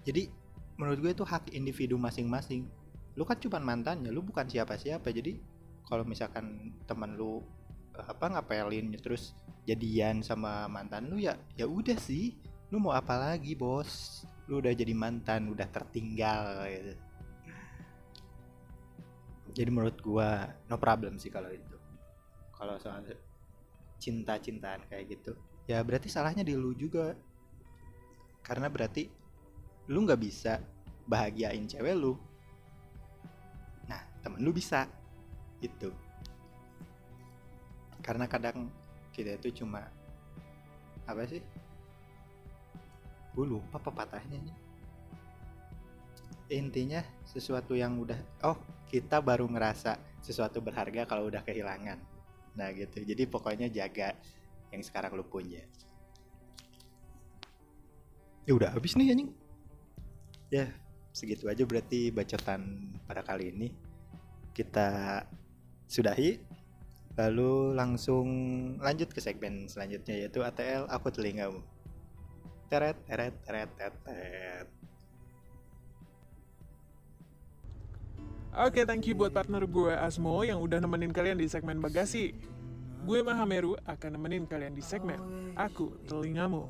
Jadi 0.03 0.27
menurut 0.75 0.99
gue 0.99 1.11
itu 1.15 1.25
hak 1.25 1.53
individu 1.55 1.95
masing-masing. 1.95 2.67
Lu 3.15 3.23
kan 3.23 3.39
cuma 3.39 3.61
mantannya 3.61 4.09
lu 4.09 4.25
bukan 4.25 4.49
siapa-siapa. 4.49 5.13
Jadi 5.13 5.39
kalau 5.87 6.03
misalkan 6.03 6.75
teman 6.89 7.15
lu 7.15 7.39
eh, 7.95 8.05
apa 8.05 8.33
ngapelin 8.33 8.91
terus 8.99 9.37
jadian 9.63 10.19
sama 10.19 10.67
mantan 10.67 11.07
lu 11.07 11.21
ya 11.21 11.37
ya 11.55 11.69
udah 11.69 11.95
sih. 11.95 12.35
Lu 12.73 12.81
mau 12.81 12.91
apa 12.91 13.15
lagi 13.15 13.53
bos? 13.53 14.25
Lu 14.49 14.59
udah 14.59 14.73
jadi 14.73 14.91
mantan 14.91 15.53
udah 15.53 15.67
tertinggal 15.69 16.67
gitu. 16.67 16.93
Jadi 19.53 19.69
menurut 19.69 20.01
gua 20.01 20.49
no 20.65 20.81
problem 20.81 21.21
sih 21.21 21.29
kalau 21.29 21.53
itu. 21.53 21.77
Kalau 22.57 22.75
soal 22.81 23.05
cinta-cintaan 24.01 24.83
kayak 24.89 25.15
gitu. 25.15 25.37
Ya 25.69 25.79
berarti 25.79 26.11
salahnya 26.11 26.43
di 26.43 26.57
lu 26.57 26.75
juga 26.75 27.15
karena 28.43 28.67
berarti 28.67 29.07
lu 29.89 30.03
nggak 30.03 30.21
bisa 30.21 30.59
bahagiain 31.07 31.63
cewek 31.67 31.95
lu. 31.95 32.13
Nah 33.87 34.03
temen 34.19 34.43
lu 34.43 34.51
bisa. 34.51 34.87
Itu 35.63 35.95
karena 38.03 38.27
kadang 38.27 38.67
kita 39.15 39.39
itu 39.39 39.63
cuma 39.63 39.87
apa 41.07 41.23
sih? 41.23 41.39
Gue 43.31 43.47
lupa 43.47 43.79
pepatahnya 43.79 44.37
nih. 44.43 44.57
Intinya 46.59 47.01
sesuatu 47.23 47.73
yang 47.73 47.95
udah 47.97 48.19
oh 48.43 48.59
kita 48.91 49.23
baru 49.23 49.47
ngerasa 49.47 49.97
sesuatu 50.19 50.59
berharga 50.59 51.07
kalau 51.07 51.31
udah 51.31 51.41
kehilangan. 51.47 51.97
Nah 52.59 52.67
gitu. 52.75 53.01
Jadi 53.07 53.23
pokoknya 53.25 53.71
jaga 53.71 54.13
yang 54.69 54.83
sekarang 54.83 55.15
lu 55.15 55.23
punya 55.23 55.63
ya 58.43 58.53
udah. 58.55 58.69
Habis 58.75 58.95
nih 58.95 59.13
anjing. 59.13 59.29
Ya 60.53 60.69
segitu 61.13 61.45
aja 61.49 61.63
berarti 61.65 62.09
bacotan 62.09 62.93
pada 63.05 63.21
kali 63.21 63.53
ini. 63.53 63.69
Kita 64.53 65.21
sudahi 65.89 66.37
lalu 67.13 67.77
langsung 67.77 68.27
lanjut 68.81 69.13
ke 69.13 69.21
segmen 69.21 69.69
selanjutnya 69.69 70.25
yaitu 70.25 70.41
ATL 70.41 70.89
aku 70.89 71.13
telingamu. 71.13 71.61
Teret 72.69 72.97
teret 73.05 73.33
teret 73.45 73.69
teret 73.77 74.67
Oke, 78.53 78.77
okay, 78.77 78.83
thank 78.85 79.09
you 79.09 79.17
buat 79.17 79.33
partner 79.33 79.65
gue 79.65 79.97
Asmo 79.97 80.45
yang 80.45 80.61
udah 80.61 80.77
nemenin 80.77 81.09
kalian 81.09 81.41
di 81.41 81.49
segmen 81.49 81.81
bagasi. 81.81 82.37
Gue 83.01 83.25
Mahameru 83.25 83.73
akan 83.81 84.13
nemenin 84.13 84.45
kalian 84.45 84.77
di 84.77 84.83
segmen 84.85 85.17
Aku 85.57 85.97
Telingamu. 86.05 86.69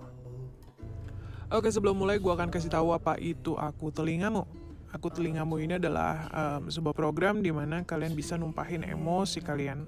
Oke 1.53 1.69
sebelum 1.69 1.93
mulai 1.93 2.17
gue 2.17 2.33
akan 2.33 2.49
kasih 2.49 2.73
tahu 2.73 2.97
apa 2.97 3.13
itu 3.21 3.53
aku 3.53 3.93
telingamu. 3.93 4.41
Aku 4.89 5.13
telingamu 5.13 5.61
ini 5.61 5.77
adalah 5.77 6.25
um, 6.33 6.65
sebuah 6.65 6.97
program 6.97 7.45
di 7.45 7.53
mana 7.53 7.85
kalian 7.85 8.17
bisa 8.17 8.41
numpahin 8.41 8.81
emosi 8.81 9.37
kalian. 9.45 9.85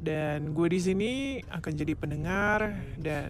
Dan 0.00 0.56
gue 0.56 0.68
di 0.72 0.80
sini 0.80 1.12
akan 1.52 1.72
jadi 1.76 1.92
pendengar 1.92 2.80
dan 2.96 3.28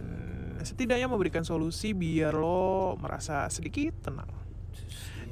setidaknya 0.63 1.11
memberikan 1.11 1.43
solusi 1.43 1.91
biar 1.91 2.31
lo 2.31 2.95
merasa 2.95 3.51
sedikit 3.51 3.99
tenang. 3.99 4.31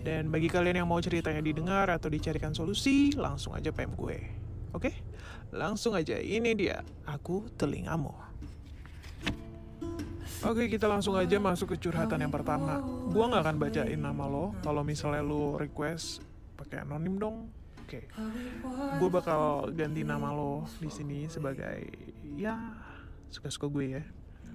Dan 0.04 0.28
bagi 0.28 0.52
kalian 0.52 0.84
yang 0.84 0.92
mau 0.92 1.00
ceritanya 1.00 1.40
didengar 1.40 1.88
atau 1.88 2.12
dicarikan 2.12 2.52
solusi, 2.52 3.16
langsung 3.16 3.56
aja 3.56 3.72
PM 3.72 3.96
gue. 3.96 4.20
Oke? 4.76 4.92
Langsung 5.56 5.96
aja, 5.96 6.20
ini 6.20 6.52
dia, 6.52 6.84
aku 7.08 7.48
telingamu. 7.56 8.27
Oke 10.46 10.70
kita 10.70 10.86
langsung 10.86 11.18
aja 11.18 11.42
masuk 11.42 11.74
ke 11.74 11.90
curhatan 11.90 12.22
yang 12.22 12.30
pertama. 12.30 12.78
Gua 13.10 13.26
nggak 13.26 13.42
akan 13.42 13.58
bacain 13.58 13.98
nama 13.98 14.30
lo. 14.30 14.54
Kalau 14.62 14.86
misalnya 14.86 15.26
lo 15.26 15.58
request 15.58 16.22
pakai 16.54 16.86
anonim 16.86 17.18
dong. 17.18 17.50
Oke. 17.88 18.04
Gue 19.00 19.10
bakal 19.10 19.72
ganti 19.72 20.04
nama 20.04 20.36
lo 20.36 20.68
di 20.84 20.92
sini 20.92 21.32
sebagai 21.32 21.88
Ya 22.36 22.60
suka-suka 23.32 23.72
gue 23.72 23.86
ya. 23.96 24.04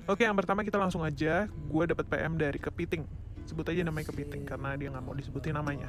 Oke 0.04 0.28
yang 0.28 0.36
pertama 0.36 0.60
kita 0.60 0.76
langsung 0.76 1.00
aja. 1.00 1.48
Gue 1.48 1.88
dapat 1.88 2.04
PM 2.12 2.36
dari 2.36 2.60
Kepiting. 2.60 3.08
Sebut 3.48 3.64
aja 3.66 3.82
namanya 3.82 4.12
Kepiting 4.12 4.44
Karena 4.44 4.76
dia 4.76 4.92
nggak 4.92 5.00
mau 5.00 5.16
disebutin 5.16 5.56
namanya. 5.56 5.88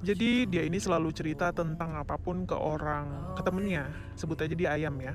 Jadi 0.00 0.48
dia 0.48 0.64
ini 0.64 0.80
selalu 0.80 1.12
cerita 1.12 1.52
tentang 1.52 1.92
apa 2.00 2.16
pun 2.16 2.48
ke 2.48 2.56
orang, 2.56 3.36
ke 3.36 3.44
temennya. 3.44 3.92
Sebut 4.16 4.40
aja 4.40 4.54
dia 4.56 4.72
ayam 4.72 4.96
ya. 4.96 5.12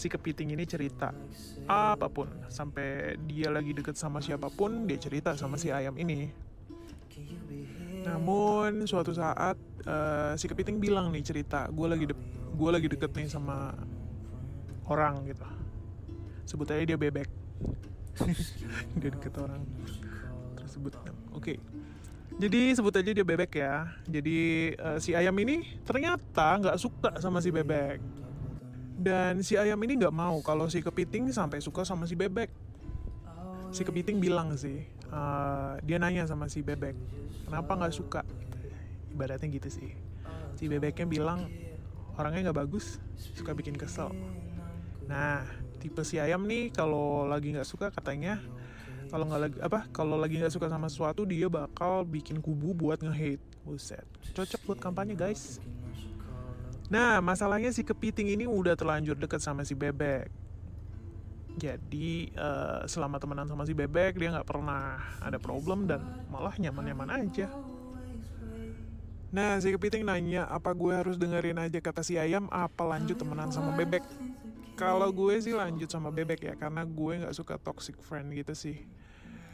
Si 0.00 0.08
kepiting 0.08 0.56
ini 0.56 0.64
cerita 0.64 1.12
apa 1.68 2.08
pun. 2.08 2.32
Sampai 2.48 3.20
dia 3.28 3.52
lagi 3.52 3.76
deket 3.76 4.00
sama 4.00 4.24
siapa 4.24 4.48
pun, 4.48 4.88
dia 4.88 4.96
cerita 4.96 5.36
sama 5.36 5.60
si 5.60 5.68
ayam 5.68 5.92
ini. 6.00 6.32
Namun 8.08 8.88
suatu 8.88 9.12
saat 9.12 9.60
eh, 9.84 10.32
si 10.40 10.48
kepiting 10.48 10.80
bilang 10.80 11.12
nih 11.12 11.20
cerita, 11.20 11.68
gue 11.68 11.84
lagi 11.84 12.08
de- 12.08 12.16
gue 12.56 12.70
lagi 12.72 12.88
deket 12.88 13.12
nih 13.12 13.28
sama 13.28 13.76
orang 14.88 15.20
gitu. 15.28 15.44
Sebut 16.48 16.72
aja 16.72 16.80
dia 16.80 16.96
bebek. 16.96 17.28
dia 19.04 19.10
deket 19.12 19.36
orang 19.36 19.60
tersebut. 20.56 20.96
Oke. 21.36 21.60
Jadi 22.40 22.72
sebut 22.72 22.96
aja 22.96 23.10
dia 23.12 23.26
bebek 23.26 23.52
ya. 23.52 23.84
Jadi 24.08 24.72
eh, 24.72 24.96
si 24.96 25.12
ayam 25.12 25.36
ini 25.36 25.76
ternyata 25.84 26.56
nggak 26.56 26.80
suka 26.80 27.20
sama 27.20 27.44
si 27.44 27.52
bebek. 27.52 28.00
Dan 29.00 29.40
si 29.40 29.56
ayam 29.56 29.80
ini 29.80 29.96
nggak 29.96 30.12
mau 30.12 30.44
kalau 30.44 30.68
si 30.68 30.84
kepiting 30.84 31.32
sampai 31.32 31.64
suka 31.64 31.88
sama 31.88 32.04
si 32.04 32.12
bebek. 32.12 32.52
Si 33.72 33.80
kepiting 33.80 34.20
bilang 34.20 34.52
sih, 34.60 34.84
eh, 34.84 35.72
dia 35.80 35.96
nanya 35.96 36.28
sama 36.28 36.52
si 36.52 36.60
bebek, 36.60 36.92
kenapa 37.48 37.80
nggak 37.80 37.94
suka? 37.96 38.20
Ibaratnya 39.14 39.48
gitu 39.48 39.72
sih. 39.72 39.96
Si 40.58 40.68
bebeknya 40.68 41.08
bilang 41.08 41.48
orangnya 42.20 42.50
nggak 42.50 42.66
bagus, 42.66 43.00
suka 43.16 43.56
bikin 43.56 43.78
kesel. 43.78 44.12
Nah, 45.08 45.48
tipe 45.80 46.04
si 46.04 46.20
ayam 46.20 46.44
nih 46.44 46.68
kalau 46.68 47.24
lagi 47.24 47.56
nggak 47.56 47.64
suka 47.64 47.88
katanya 47.88 48.36
kalau 49.08 49.24
nggak 49.26 49.42
lagi 49.42 49.58
apa 49.64 49.80
kalau 49.90 50.14
lagi 50.20 50.36
nggak 50.38 50.52
suka 50.52 50.68
sama 50.68 50.86
sesuatu 50.92 51.24
dia 51.26 51.48
bakal 51.48 52.06
bikin 52.06 52.38
kubu 52.38 52.76
buat 52.76 53.00
nge-hate 53.02 53.42
buset 53.66 54.06
cocok 54.36 54.60
buat 54.70 54.78
kampanye 54.78 55.18
guys 55.18 55.58
nah 56.90 57.22
masalahnya 57.22 57.70
si 57.70 57.86
kepiting 57.86 58.34
ini 58.34 58.44
udah 58.50 58.74
terlanjur 58.74 59.14
deket 59.14 59.38
sama 59.38 59.62
si 59.62 59.78
bebek 59.78 60.26
jadi 61.54 62.10
eh, 62.34 62.80
selama 62.90 63.22
temenan 63.22 63.46
sama 63.46 63.62
si 63.62 63.72
bebek 63.72 64.18
dia 64.18 64.34
nggak 64.34 64.48
pernah 64.48 64.98
ada 65.22 65.38
problem 65.38 65.86
dan 65.86 66.02
malah 66.26 66.54
nyaman-nyaman 66.58 67.08
aja 67.26 67.46
Nah, 69.30 69.62
si 69.62 69.70
kepiting 69.70 70.02
nanya, 70.02 70.42
apa 70.50 70.74
gue 70.74 70.90
harus 70.90 71.14
dengerin 71.14 71.54
aja 71.62 71.78
kata 71.78 72.02
si 72.02 72.18
ayam, 72.18 72.50
apa 72.50 72.82
lanjut 72.82 73.14
temenan 73.14 73.54
sama 73.54 73.70
bebek? 73.78 74.02
Kalau 74.74 75.06
gue 75.14 75.38
sih 75.38 75.54
lanjut 75.54 75.86
sama 75.86 76.10
bebek 76.10 76.50
ya, 76.50 76.54
karena 76.58 76.82
gue 76.82 77.22
nggak 77.22 77.34
suka 77.38 77.54
toxic 77.62 77.94
friend 78.02 78.34
gitu 78.34 78.58
sih. 78.58 78.90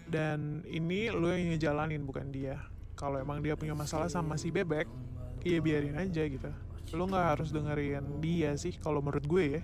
Dan 0.09 0.65
ini 0.65 1.13
lo 1.13 1.29
yang 1.29 1.53
ngejalanin 1.53 2.09
bukan 2.09 2.33
dia. 2.33 2.57
Kalau 2.97 3.21
emang 3.21 3.45
dia 3.45 3.53
punya 3.53 3.77
masalah 3.77 4.09
sama 4.09 4.41
si 4.41 4.49
bebek, 4.49 4.89
iya 5.45 5.61
biarin 5.61 6.01
aja 6.01 6.25
gitu. 6.25 6.49
Lo 6.95 7.09
nggak 7.09 7.27
harus 7.39 7.49
dengerin 7.51 8.23
dia 8.23 8.55
sih, 8.55 8.77
kalau 8.79 9.03
menurut 9.03 9.27
gue 9.27 9.45
ya. 9.59 9.63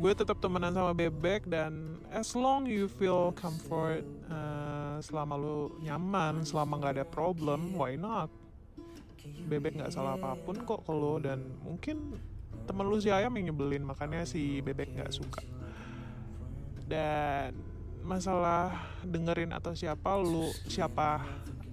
Gue 0.00 0.16
tetap 0.16 0.40
temenan 0.40 0.72
sama 0.72 0.96
bebek 0.96 1.44
dan 1.50 2.00
as 2.08 2.32
long 2.32 2.64
you 2.64 2.88
feel 2.88 3.34
comfort, 3.36 4.00
eh, 4.30 4.96
selama 5.04 5.36
lo 5.36 5.76
nyaman, 5.82 6.40
selama 6.46 6.80
nggak 6.80 6.94
ada 7.00 7.06
problem, 7.08 7.76
why 7.76 7.98
not? 8.00 8.32
bebek 9.50 9.76
nggak 9.76 9.92
salah 9.92 10.16
apa 10.16 10.38
pun 10.38 10.56
kok 10.62 10.86
kalau 10.86 11.20
dan 11.20 11.42
mungkin 11.60 12.16
temen 12.64 12.86
lu 12.86 13.02
si 13.02 13.10
ayam 13.10 13.34
yang 13.36 13.52
nyebelin 13.52 13.82
makanya 13.82 14.22
si 14.22 14.62
bebek 14.62 14.94
nggak 14.94 15.12
suka 15.12 15.42
dan 16.86 17.54
masalah 18.00 18.72
dengerin 19.04 19.52
atau 19.52 19.76
siapa 19.76 20.16
lu 20.18 20.48
siapa 20.66 21.22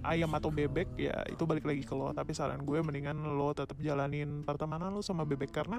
ayam 0.08 0.32
atau 0.32 0.48
bebek 0.48 0.96
ya 0.96 1.20
itu 1.28 1.44
balik 1.44 1.68
lagi 1.68 1.84
ke 1.84 1.92
lo. 1.92 2.10
Tapi 2.16 2.32
saran 2.32 2.64
gue 2.64 2.78
mendingan 2.80 3.14
lo 3.14 3.52
tetap 3.52 3.76
jalanin 3.78 4.42
pertemanan 4.42 4.90
lo 4.90 5.04
sama 5.04 5.28
bebek. 5.28 5.52
Karena 5.52 5.78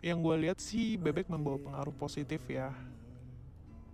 yang 0.00 0.24
gue 0.24 0.48
lihat 0.48 0.58
sih 0.58 0.96
bebek 0.96 1.28
membawa 1.28 1.60
pengaruh 1.60 1.94
positif 1.94 2.40
ya 2.48 2.72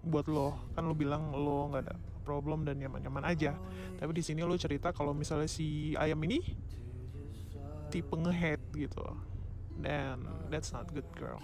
buat 0.07 0.31
lo. 0.31 0.55
Kan 0.79 0.87
lo 0.87 0.95
bilang 0.95 1.35
lo 1.35 1.75
nggak 1.75 1.83
ada 1.85 1.95
problem 2.23 2.65
dan 2.65 2.79
nyaman-nyaman 2.81 3.27
aja. 3.27 3.59
Tapi 4.01 4.11
di 4.15 4.23
sini 4.25 4.41
lo 4.47 4.57
cerita 4.57 4.95
kalau 4.95 5.13
misalnya 5.13 5.51
si 5.51 5.93
ayam 5.99 6.23
ini 6.25 6.41
tipe 7.93 8.15
ngehead 8.15 8.63
gitu. 8.73 9.05
Dan 9.75 10.23
that's 10.49 10.71
not 10.71 10.87
good 10.95 11.07
girl. 11.19 11.43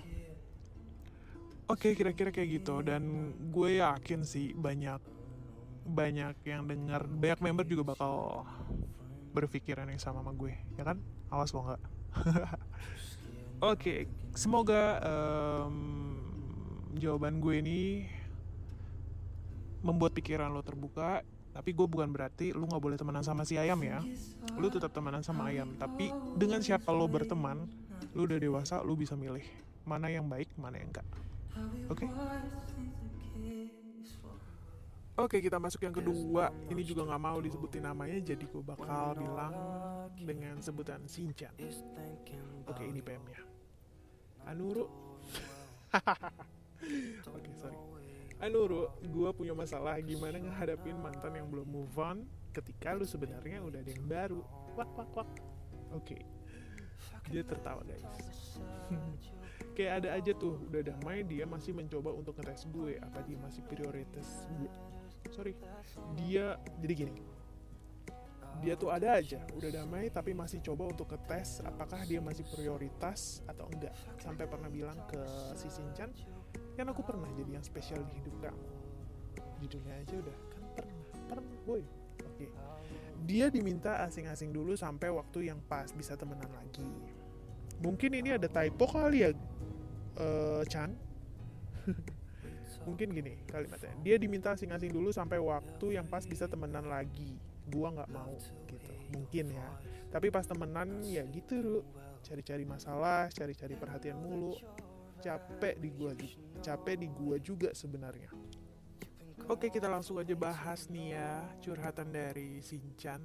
Oke 1.70 1.94
kira-kira 1.94 2.30
kayak 2.34 2.62
gitu. 2.62 2.82
Dan 2.82 3.34
gue 3.50 3.78
yakin 3.78 4.26
sih 4.26 4.56
banyak 4.56 5.19
banyak 5.86 6.36
yang 6.46 6.66
dengar 6.68 7.06
banyak 7.08 7.40
member 7.40 7.64
juga 7.66 7.94
bakal 7.96 8.44
berpikiran 9.30 9.86
yang 9.88 10.00
sama 10.02 10.20
sama 10.20 10.32
gue 10.34 10.54
ya 10.76 10.84
kan? 10.84 10.98
Awas 11.30 11.54
lo 11.54 11.66
nggak? 11.66 11.82
Oke 13.74 14.08
semoga 14.34 14.98
em, 15.02 15.76
jawaban 16.98 17.38
gue 17.38 17.54
ini 17.60 17.80
membuat 19.80 20.12
pikiran 20.12 20.52
lo 20.52 20.60
terbuka 20.60 21.24
tapi 21.50 21.74
gue 21.74 21.86
bukan 21.86 22.14
berarti 22.14 22.54
lu 22.54 22.68
nggak 22.68 22.82
boleh 22.82 22.96
temenan 22.98 23.26
sama 23.26 23.42
si 23.42 23.58
ayam 23.58 23.78
ya. 23.82 24.02
Lu 24.58 24.70
tetap 24.70 24.90
temenan 24.90 25.22
sama 25.22 25.50
ayam 25.50 25.74
tapi 25.78 26.10
dengan 26.38 26.62
siapa 26.62 26.90
lo 26.90 27.06
berteman 27.10 27.66
lu 28.14 28.26
udah 28.26 28.38
dewasa 28.42 28.82
lu 28.82 28.98
bisa 28.98 29.14
milih 29.14 29.44
mana 29.86 30.10
yang 30.10 30.26
baik 30.26 30.50
mana 30.58 30.82
yang 30.82 30.90
enggak 30.90 31.06
oke 31.86 32.06
Oke 35.20 35.36
kita 35.44 35.60
masuk 35.60 35.84
yang 35.84 35.92
kedua 35.92 36.48
Ini 36.72 36.80
juga 36.80 37.04
nggak 37.04 37.20
mau 37.20 37.38
disebutin 37.44 37.84
namanya 37.84 38.16
Jadi 38.24 38.44
gue 38.48 38.62
bakal 38.64 39.20
bilang 39.20 39.52
dengan 40.16 40.56
sebutan 40.64 41.04
Shinchan 41.04 41.52
Oke 42.64 42.84
ini 42.88 43.04
PM-nya 43.04 43.44
Anuru 44.48 44.88
Oke 47.36 47.52
sorry 47.60 47.76
Anuru, 48.40 48.88
gue 49.04 49.30
punya 49.36 49.52
masalah 49.52 50.00
gimana 50.00 50.40
ngehadapin 50.40 50.96
mantan 50.96 51.36
yang 51.36 51.44
belum 51.52 51.68
move 51.68 51.92
on 52.00 52.24
ketika 52.56 52.96
lu 52.96 53.04
sebenarnya 53.04 53.60
udah 53.60 53.84
ada 53.84 53.92
yang 53.92 54.06
baru. 54.08 54.40
Wak 54.80 54.90
wak 54.96 55.10
wak. 55.12 55.30
Oke. 55.92 56.24
Dia 57.28 57.44
tertawa 57.44 57.84
guys. 57.84 58.00
Kayak 59.76 59.92
ada 60.00 60.08
aja 60.16 60.32
tuh, 60.32 60.56
udah 60.72 60.82
damai 60.88 61.20
dia 61.28 61.44
masih 61.44 61.76
mencoba 61.76 62.16
untuk 62.16 62.32
ngetes 62.40 62.64
gue 62.72 62.96
apa 63.04 63.20
dia 63.28 63.36
masih 63.36 63.60
prioritas 63.68 64.48
gue. 64.56 64.72
Sorry. 65.28 65.52
Dia 66.16 66.56
jadi 66.80 66.94
gini. 66.96 67.14
Dia 68.60 68.76
tuh 68.76 68.92
ada 68.92 69.16
aja, 69.16 69.40
udah 69.56 69.72
damai 69.72 70.12
tapi 70.12 70.36
masih 70.36 70.60
coba 70.60 70.92
untuk 70.92 71.08
ngetes 71.08 71.64
apakah 71.64 72.04
dia 72.04 72.20
masih 72.20 72.44
prioritas 72.44 73.40
atau 73.48 73.64
enggak. 73.72 73.96
Sampai 74.20 74.44
pernah 74.44 74.68
bilang 74.68 75.00
ke 75.08 75.20
si 75.56 75.72
Shinchan, 75.72 76.12
kan 76.76 76.86
aku 76.88 77.00
pernah 77.04 77.28
jadi 77.36 77.56
yang 77.56 77.64
spesial 77.64 78.04
di 78.04 78.20
hidup 78.20 78.36
kamu 78.40 78.64
judulnya 79.60 79.94
aja 80.00 80.14
udah 80.16 80.36
kan 80.48 80.62
pernah 80.72 80.96
pernah 81.28 81.56
boy 81.68 81.82
oke 82.24 82.46
dia 83.28 83.52
diminta 83.52 84.00
asing-asing 84.08 84.48
dulu 84.48 84.72
sampai 84.72 85.12
waktu 85.12 85.52
yang 85.52 85.60
pas 85.68 85.92
bisa 85.92 86.16
temenan 86.16 86.48
lagi 86.48 86.88
mungkin 87.84 88.16
ini 88.16 88.40
ada 88.40 88.48
typo 88.48 88.88
kali 88.88 89.28
ya 89.28 89.30
eh, 90.16 90.62
Chan 90.64 90.90
mungkin 92.90 93.14
gini 93.14 93.38
kalimatnya 93.46 93.94
dia 94.02 94.18
diminta 94.18 94.58
asing-asing 94.58 94.90
dulu 94.90 95.14
sampai 95.14 95.38
waktu 95.38 95.94
yang 95.94 96.10
pas 96.10 96.26
bisa 96.26 96.50
temenan 96.50 96.90
lagi. 96.90 97.38
Gua 97.70 97.94
nggak 97.94 98.10
mau 98.10 98.34
gitu. 98.66 98.92
Mungkin 99.14 99.54
ya. 99.54 99.68
Tapi 100.10 100.26
pas 100.34 100.42
temenan 100.42 101.06
ya 101.06 101.22
gitu 101.30 101.62
Ru. 101.62 101.80
cari-cari 102.20 102.68
masalah 102.68 103.30
cari-cari 103.30 103.78
perhatian 103.78 104.18
mulu. 104.18 104.58
Capek 105.22 105.78
di 105.78 105.88
gua 105.94 106.12
capek 106.60 106.96
di 106.98 107.08
gua 107.08 107.36
juga 107.38 107.70
sebenarnya. 107.70 108.34
Oke 109.46 109.70
kita 109.70 109.88
langsung 109.88 110.18
aja 110.18 110.34
bahas 110.34 110.90
nih 110.90 111.14
ya 111.14 111.30
curhatan 111.62 112.10
dari 112.10 112.58
Sinchan. 112.60 113.22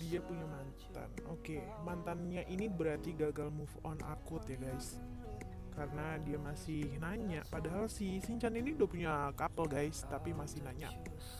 Dia 0.00 0.18
punya 0.24 0.46
mantan. 0.48 1.10
Oke 1.28 1.60
mantannya 1.84 2.48
ini 2.48 2.66
berarti 2.66 3.12
gagal 3.12 3.52
move 3.52 3.74
on 3.84 4.00
akut 4.08 4.42
ya 4.48 4.56
guys 4.56 4.96
karena 5.80 6.20
dia 6.20 6.36
masih 6.36 7.00
nanya. 7.00 7.40
Padahal 7.48 7.88
si 7.88 8.20
Sinchan 8.20 8.52
ini 8.52 8.76
udah 8.76 8.88
punya 8.88 9.12
couple 9.32 9.64
guys 9.64 10.04
tapi 10.04 10.36
masih 10.36 10.60
nanya 10.60 10.92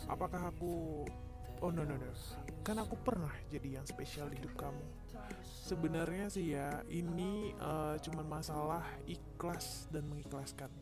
apakah 0.09 0.48
aku 0.48 1.05
oh 1.61 1.70
no 1.70 1.85
no 1.85 2.00
no. 2.00 2.11
Kan 2.64 2.81
aku 2.81 2.96
pernah 3.05 3.33
jadi 3.53 3.81
yang 3.81 3.87
spesial 3.87 4.33
di 4.33 4.40
hidup 4.40 4.57
kamu. 4.57 4.85
Sebenarnya 5.44 6.33
sih 6.33 6.57
ya 6.57 6.81
ini 6.88 7.53
eh, 7.53 7.96
cuman 8.00 8.26
masalah 8.26 8.85
ikhlas 9.05 9.92
dan 9.92 10.09
mengikhlaskan. 10.09 10.72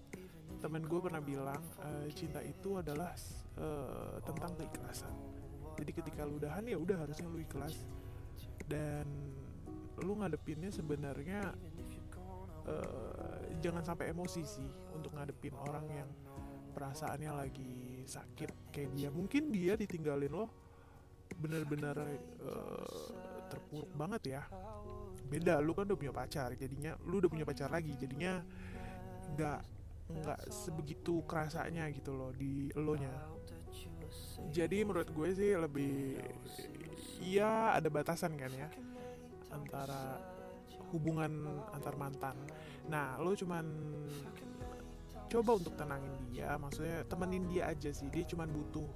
Temen 0.58 0.86
gue 0.86 1.00
pernah 1.02 1.22
bilang 1.22 1.62
eh, 1.82 2.08
cinta 2.14 2.38
itu 2.46 2.78
adalah 2.78 3.10
eh, 3.58 4.16
tentang 4.22 4.54
keikhlasan. 4.54 5.12
Jadi 5.78 5.92
ketika 5.94 6.26
lu 6.26 6.38
udahan 6.38 6.66
ya 6.66 6.78
udah 6.78 7.06
harusnya 7.06 7.26
lu 7.26 7.42
ikhlas. 7.42 7.74
Dan 8.68 9.06
lu 9.98 10.14
ngadepinnya 10.18 10.70
sebenarnya 10.70 11.54
eh, 12.68 13.58
jangan 13.64 13.82
sampai 13.82 14.12
emosi 14.12 14.42
sih 14.44 14.70
untuk 14.94 15.16
ngadepin 15.16 15.56
orang 15.56 15.86
yang 15.88 16.10
perasaannya 16.76 17.32
lagi 17.32 18.04
sakit 18.06 18.70
kayak 18.70 18.90
dia. 18.94 19.08
Mungkin 19.10 19.50
dia 19.50 19.74
ditinggalin 19.74 20.30
lo 20.30 20.46
bener-bener 21.28 21.96
uh, 22.40 23.10
terpuruk 23.50 23.90
banget 23.98 24.38
ya. 24.38 24.42
Beda 25.28 25.60
lu 25.60 25.76
kan 25.76 25.84
udah 25.84 25.98
punya 25.98 26.14
pacar 26.14 26.54
jadinya 26.56 26.96
lu 27.04 27.20
udah 27.20 27.28
punya 27.28 27.44
pacar 27.44 27.68
lagi 27.68 27.92
jadinya 27.98 28.40
nggak 29.36 29.60
nggak 30.08 30.40
sebegitu 30.48 31.20
kerasanya 31.28 31.84
gitu 31.92 32.16
loh 32.16 32.32
di 32.32 32.72
elonya 32.72 33.12
jadi 34.48 34.86
menurut 34.88 35.12
gue 35.12 35.28
sih 35.36 35.52
lebih 35.52 36.16
ya 37.20 37.76
ada 37.76 37.92
batasan 37.92 38.32
kan 38.40 38.48
ya 38.56 38.68
antara 39.52 40.16
hubungan 40.92 41.62
antar 41.72 41.94
mantan. 41.96 42.36
Nah 42.88 43.20
lo 43.20 43.36
cuman 43.36 43.64
coba 45.28 45.60
untuk 45.60 45.76
tenangin 45.76 46.16
dia 46.32 46.56
maksudnya 46.56 47.04
temenin 47.04 47.44
dia 47.52 47.68
aja 47.68 47.92
sih 47.92 48.08
dia 48.08 48.24
cuman 48.24 48.48
butuh 48.48 48.88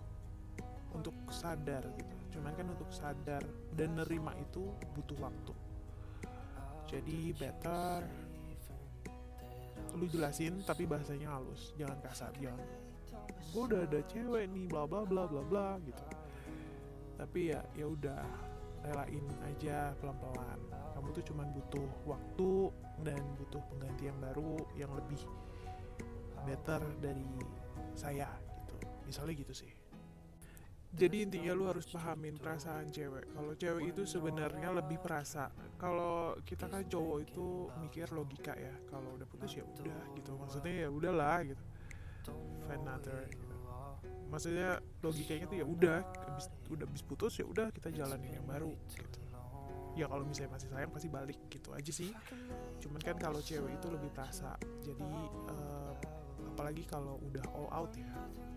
untuk 0.97 1.17
sadar 1.29 1.85
gitu. 1.97 2.17
Cuman 2.39 2.53
kan 2.57 2.67
untuk 2.73 2.89
sadar 2.89 3.45
dan 3.77 3.97
nerima 3.97 4.33
itu 4.41 4.65
butuh 4.97 5.19
waktu. 5.21 5.55
Jadi 6.89 7.33
better 7.37 8.01
lu 9.93 10.09
jelasin 10.09 10.65
tapi 10.65 10.89
bahasanya 10.89 11.37
halus 11.37 11.77
jangan 11.77 12.01
kasar 12.01 12.33
jangan 12.41 12.65
gue 13.53 13.63
udah 13.69 13.85
ada 13.85 14.01
cewek 14.09 14.49
nih 14.49 14.65
bla 14.65 14.89
bla 14.89 15.05
bla 15.05 15.29
bla 15.29 15.43
bla 15.45 15.69
gitu. 15.85 16.05
Tapi 17.21 17.53
ya 17.53 17.61
ya 17.77 17.85
udah 17.85 18.25
relain 18.83 19.27
aja 19.45 19.93
pelan 20.01 20.17
pelan 20.17 20.61
kamu 21.03 21.19
tuh 21.19 21.27
cuman 21.35 21.51
butuh 21.51 21.89
waktu 22.07 22.51
dan 23.03 23.19
butuh 23.35 23.59
pengganti 23.75 24.07
yang 24.07 24.19
baru 24.23 24.55
yang 24.79 24.95
lebih 24.95 25.19
better 26.47 26.79
dari 27.03 27.27
saya 27.99 28.31
gitu. 28.63 28.79
Misalnya 29.11 29.35
gitu 29.35 29.51
sih. 29.51 29.73
Jadi 30.95 31.27
intinya 31.27 31.59
lu 31.59 31.67
harus 31.67 31.91
pahamin 31.91 32.39
perasaan 32.39 32.95
cewek. 32.95 33.35
Kalau 33.35 33.53
cewek 33.59 33.91
itu 33.91 34.07
sebenarnya 34.07 34.71
lebih 34.71 35.03
perasa. 35.03 35.51
Kalau 35.75 36.39
kita 36.47 36.71
kan 36.71 36.87
cowok 36.87 37.19
itu 37.27 37.67
mikir 37.83 38.07
logika 38.15 38.55
ya. 38.55 38.71
Kalau 38.87 39.19
udah 39.19 39.27
putus 39.27 39.59
ya 39.59 39.67
udah 39.67 40.07
gitu. 40.15 40.39
Maksudnya 40.39 40.87
ya 40.87 40.89
udahlah 40.93 41.43
gitu. 41.43 41.65
Find 42.71 42.87
another 42.87 43.27
gitu. 43.27 43.51
maksudnya 44.33 44.81
logikanya 45.05 45.45
tuh 45.45 45.61
ya 45.61 45.67
udah 45.69 45.99
habis 46.25 46.49
udah 46.73 46.89
habis 46.89 47.05
putus 47.05 47.37
ya 47.37 47.45
udah 47.45 47.69
kita 47.69 47.93
jalanin 47.93 48.33
yang 48.33 48.49
baru 48.49 48.73
gitu 48.97 49.22
ya 49.93 50.09
kalau 50.09 50.25
misalnya 50.25 50.57
masih 50.57 50.69
sayang 50.73 50.93
pasti 50.93 51.09
balik 51.13 51.39
gitu 51.53 51.71
aja 51.77 51.93
sih. 51.93 52.11
Cuman 52.81 53.01
kan 53.01 53.17
kalau 53.21 53.41
cewek 53.45 53.73
itu 53.77 53.87
lebih 53.93 54.11
perasa 54.13 54.57
jadi 54.81 55.13
uh, 55.53 55.95
apalagi 56.53 56.85
kalau 56.85 57.17
udah 57.25 57.45
all 57.57 57.69
out 57.73 57.93
ya 57.97 58.09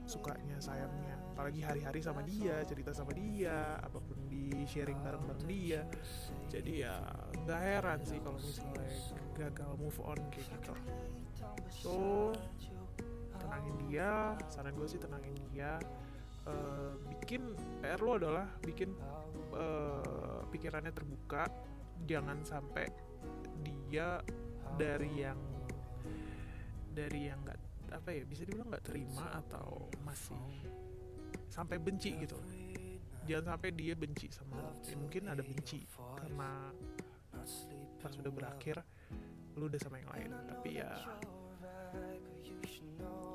sukanya 0.05 0.57
sayangnya. 0.59 1.15
Apalagi 1.35 1.59
hari-hari 1.63 1.99
sama 1.99 2.23
dia 2.23 2.63
cerita 2.63 2.95
sama 2.95 3.11
dia 3.11 3.79
apa 3.79 3.99
pun 3.99 4.19
di 4.31 4.63
sharing 4.67 4.99
bareng-bareng 5.03 5.45
dia. 5.47 5.81
Jadi 6.47 6.83
ya 6.85 6.99
nggak 7.43 7.61
heran 7.61 7.99
sih 8.07 8.19
kalau 8.23 8.39
misalnya 8.39 8.87
gagal 9.35 9.71
move 9.75 9.99
on 10.03 10.19
kayak 10.31 10.47
gitu. 10.47 10.73
So 11.71 11.95
tenangin 13.35 13.75
dia 13.87 14.33
saran 14.47 14.73
gue 14.73 14.87
sih 14.87 14.99
tenangin 14.99 15.35
dia 15.51 15.77
uh, 16.49 16.93
bikin 17.17 17.53
PR 17.81 17.99
lo 18.01 18.17
adalah 18.17 18.47
bikin 18.61 18.93
uh, 19.53 20.41
pikirannya 20.49 20.93
terbuka. 20.93 21.45
Jangan 22.05 22.43
sampai 22.45 22.85
dia 23.65 24.19
dari 24.75 25.23
yang 25.23 25.39
dari 26.91 27.31
yang 27.31 27.39
nggak 27.43 27.59
apa 27.95 28.09
ya 28.11 28.23
bisa 28.27 28.43
dibilang 28.43 28.71
nggak 28.71 28.85
terima 28.87 29.31
atau 29.39 29.87
masih 30.03 30.39
sampai 31.47 31.79
benci 31.79 32.15
gitu. 32.19 32.35
Jangan 33.25 33.57
sampai 33.57 33.69
dia 33.73 33.97
benci 33.97 34.29
sama 34.29 34.61
lo 34.61 34.73
ya, 34.85 34.95
mungkin 35.01 35.33
ada 35.33 35.41
benci 35.41 35.81
karena 36.21 36.69
pas 38.05 38.11
sudah 38.13 38.29
berakhir 38.29 38.85
lu 39.57 39.65
udah 39.65 39.81
sama 39.81 39.97
yang 39.97 40.11
lain. 40.13 40.29
Tapi 40.45 40.69
ya 40.77 40.91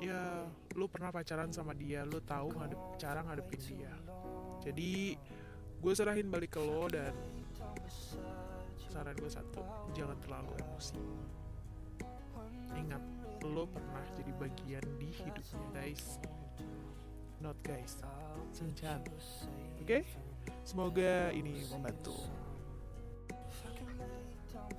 ya 0.01 0.49
lu 0.73 0.89
pernah 0.89 1.13
pacaran 1.13 1.53
sama 1.53 1.77
dia 1.77 2.01
lu 2.01 2.17
tahu 2.25 2.49
ngadep, 2.57 2.81
cara 2.97 3.21
ngadepin 3.21 3.61
dia. 3.69 3.93
Jadi 4.65 5.13
gue 5.81 5.93
serahin 5.93 6.27
balik 6.29 6.57
ke 6.57 6.61
lo 6.61 6.89
dan 6.89 7.13
saran 8.89 9.15
gue 9.15 9.29
satu 9.29 9.61
jangan 9.93 10.17
terlalu 10.25 10.51
emosi. 10.57 10.97
Ingat 12.73 13.03
lo 13.45 13.69
pernah 13.69 14.03
jadi 14.17 14.31
bagian 14.41 14.85
di 14.97 15.09
hidupnya 15.13 15.67
guys. 15.69 16.17
Not 17.41 17.57
guys 17.65 17.97
Sinchan 18.53 19.01
oke? 19.01 19.17
Okay? 19.81 20.05
semoga 20.61 21.33
ini 21.33 21.61
membantu. 21.73 22.13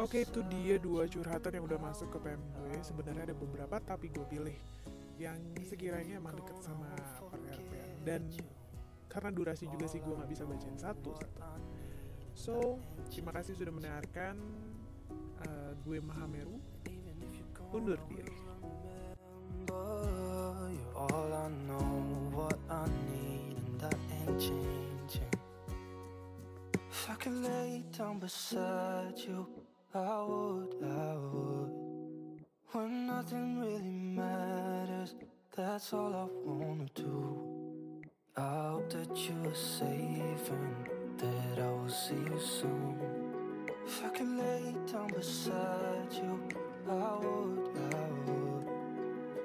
Oke 0.01 0.25
itu 0.25 0.41
dia 0.49 0.79
dua 0.81 1.05
curhatan 1.05 1.53
yang 1.59 1.65
udah 1.69 1.77
masuk 1.77 2.09
ke 2.17 2.19
PM 2.25 2.41
gue 2.41 2.81
Sebenarnya 2.81 3.29
ada 3.29 3.37
beberapa 3.37 3.77
tapi 3.83 4.09
gue 4.09 4.25
pilih 4.25 4.57
Yang 5.21 5.39
sekiranya 5.69 6.19
emang 6.19 6.35
deket 6.37 6.59
sama 6.63 6.89
partner 7.21 7.59
Dan 8.03 8.29
karena 9.07 9.29
durasi 9.29 9.69
juga 9.69 9.85
sih 9.85 10.01
gue 10.01 10.15
gak 10.17 10.31
bisa 10.31 10.49
bacain 10.49 10.79
satu, 10.81 11.13
satu. 11.13 11.41
So, 12.33 12.81
terima 13.13 13.29
kasih 13.37 13.61
sudah 13.61 13.69
mendengarkan 13.69 14.41
uh, 15.45 15.77
Gue 15.85 16.01
Mahameru 16.01 16.57
Undur 17.77 18.01
diri 18.09 18.53
all 21.09 21.33
I 21.33 21.49
know, 21.67 22.31
what 22.33 22.59
I 22.71 22.87
need, 23.11 23.57
and 23.57 23.81
that 23.81 23.97
ain't 24.11 24.41
changing. 24.41 25.35
If 26.91 27.11
I 27.11 27.15
could 27.15 27.43
lay 27.43 27.83
down 27.97 28.19
beside 28.19 29.19
you, 29.19 29.47
I 29.95 30.23
would, 30.23 30.75
I 30.83 31.17
would. 31.17 31.62
When 32.73 33.07
nothing 33.07 33.61
really 33.61 33.83
matters, 34.17 35.15
that's 35.55 35.93
all 35.93 36.15
I 36.15 36.27
wanna 36.49 36.87
do. 36.95 37.37
I 38.35 38.71
hope 38.71 38.89
that 38.93 39.15
you 39.15 39.35
are 39.45 39.55
safe 39.55 40.49
and 40.49 40.89
that 41.19 41.63
I 41.63 41.71
will 41.71 41.91
see 41.91 42.15
you 42.15 42.41
soon. 42.41 42.97
If 43.87 44.03
I 44.03 44.09
could 44.09 44.39
lay 44.39 44.75
down 44.91 45.09
beside 45.09 46.13
you, 46.15 46.41
I 46.89 47.19
would, 47.21 47.77
I 47.77 48.09
would. 48.25 48.67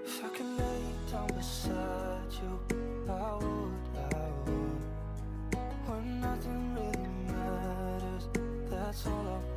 If 0.05 0.23
I 0.23 0.29
could 0.29 0.57
lay 0.63 0.83
down 1.11 1.27
beside 1.35 2.31
you, 2.31 2.77
I 3.09 3.35
would, 3.43 3.77
I 4.15 4.29
would. 4.45 4.81
When 5.85 6.21
nothing 6.21 6.75
really 6.75 7.09
matters, 7.27 8.29
that's 8.69 9.05
all 9.05 9.27
I 9.35 9.56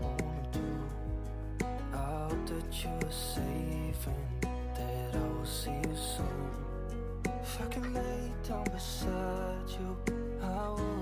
you're 2.83 3.11
saving 3.11 3.95
That 4.41 5.15
I 5.15 5.19
will 5.19 5.45
see 5.45 5.71
you 5.71 5.97
soon. 5.97 6.51
If 7.43 7.61
I 7.61 7.67
can 7.67 7.93
lay 7.93 8.33
down 8.49 8.65
beside 8.65 9.69
you 9.69 9.97
I 10.43 10.69
will 10.71 11.00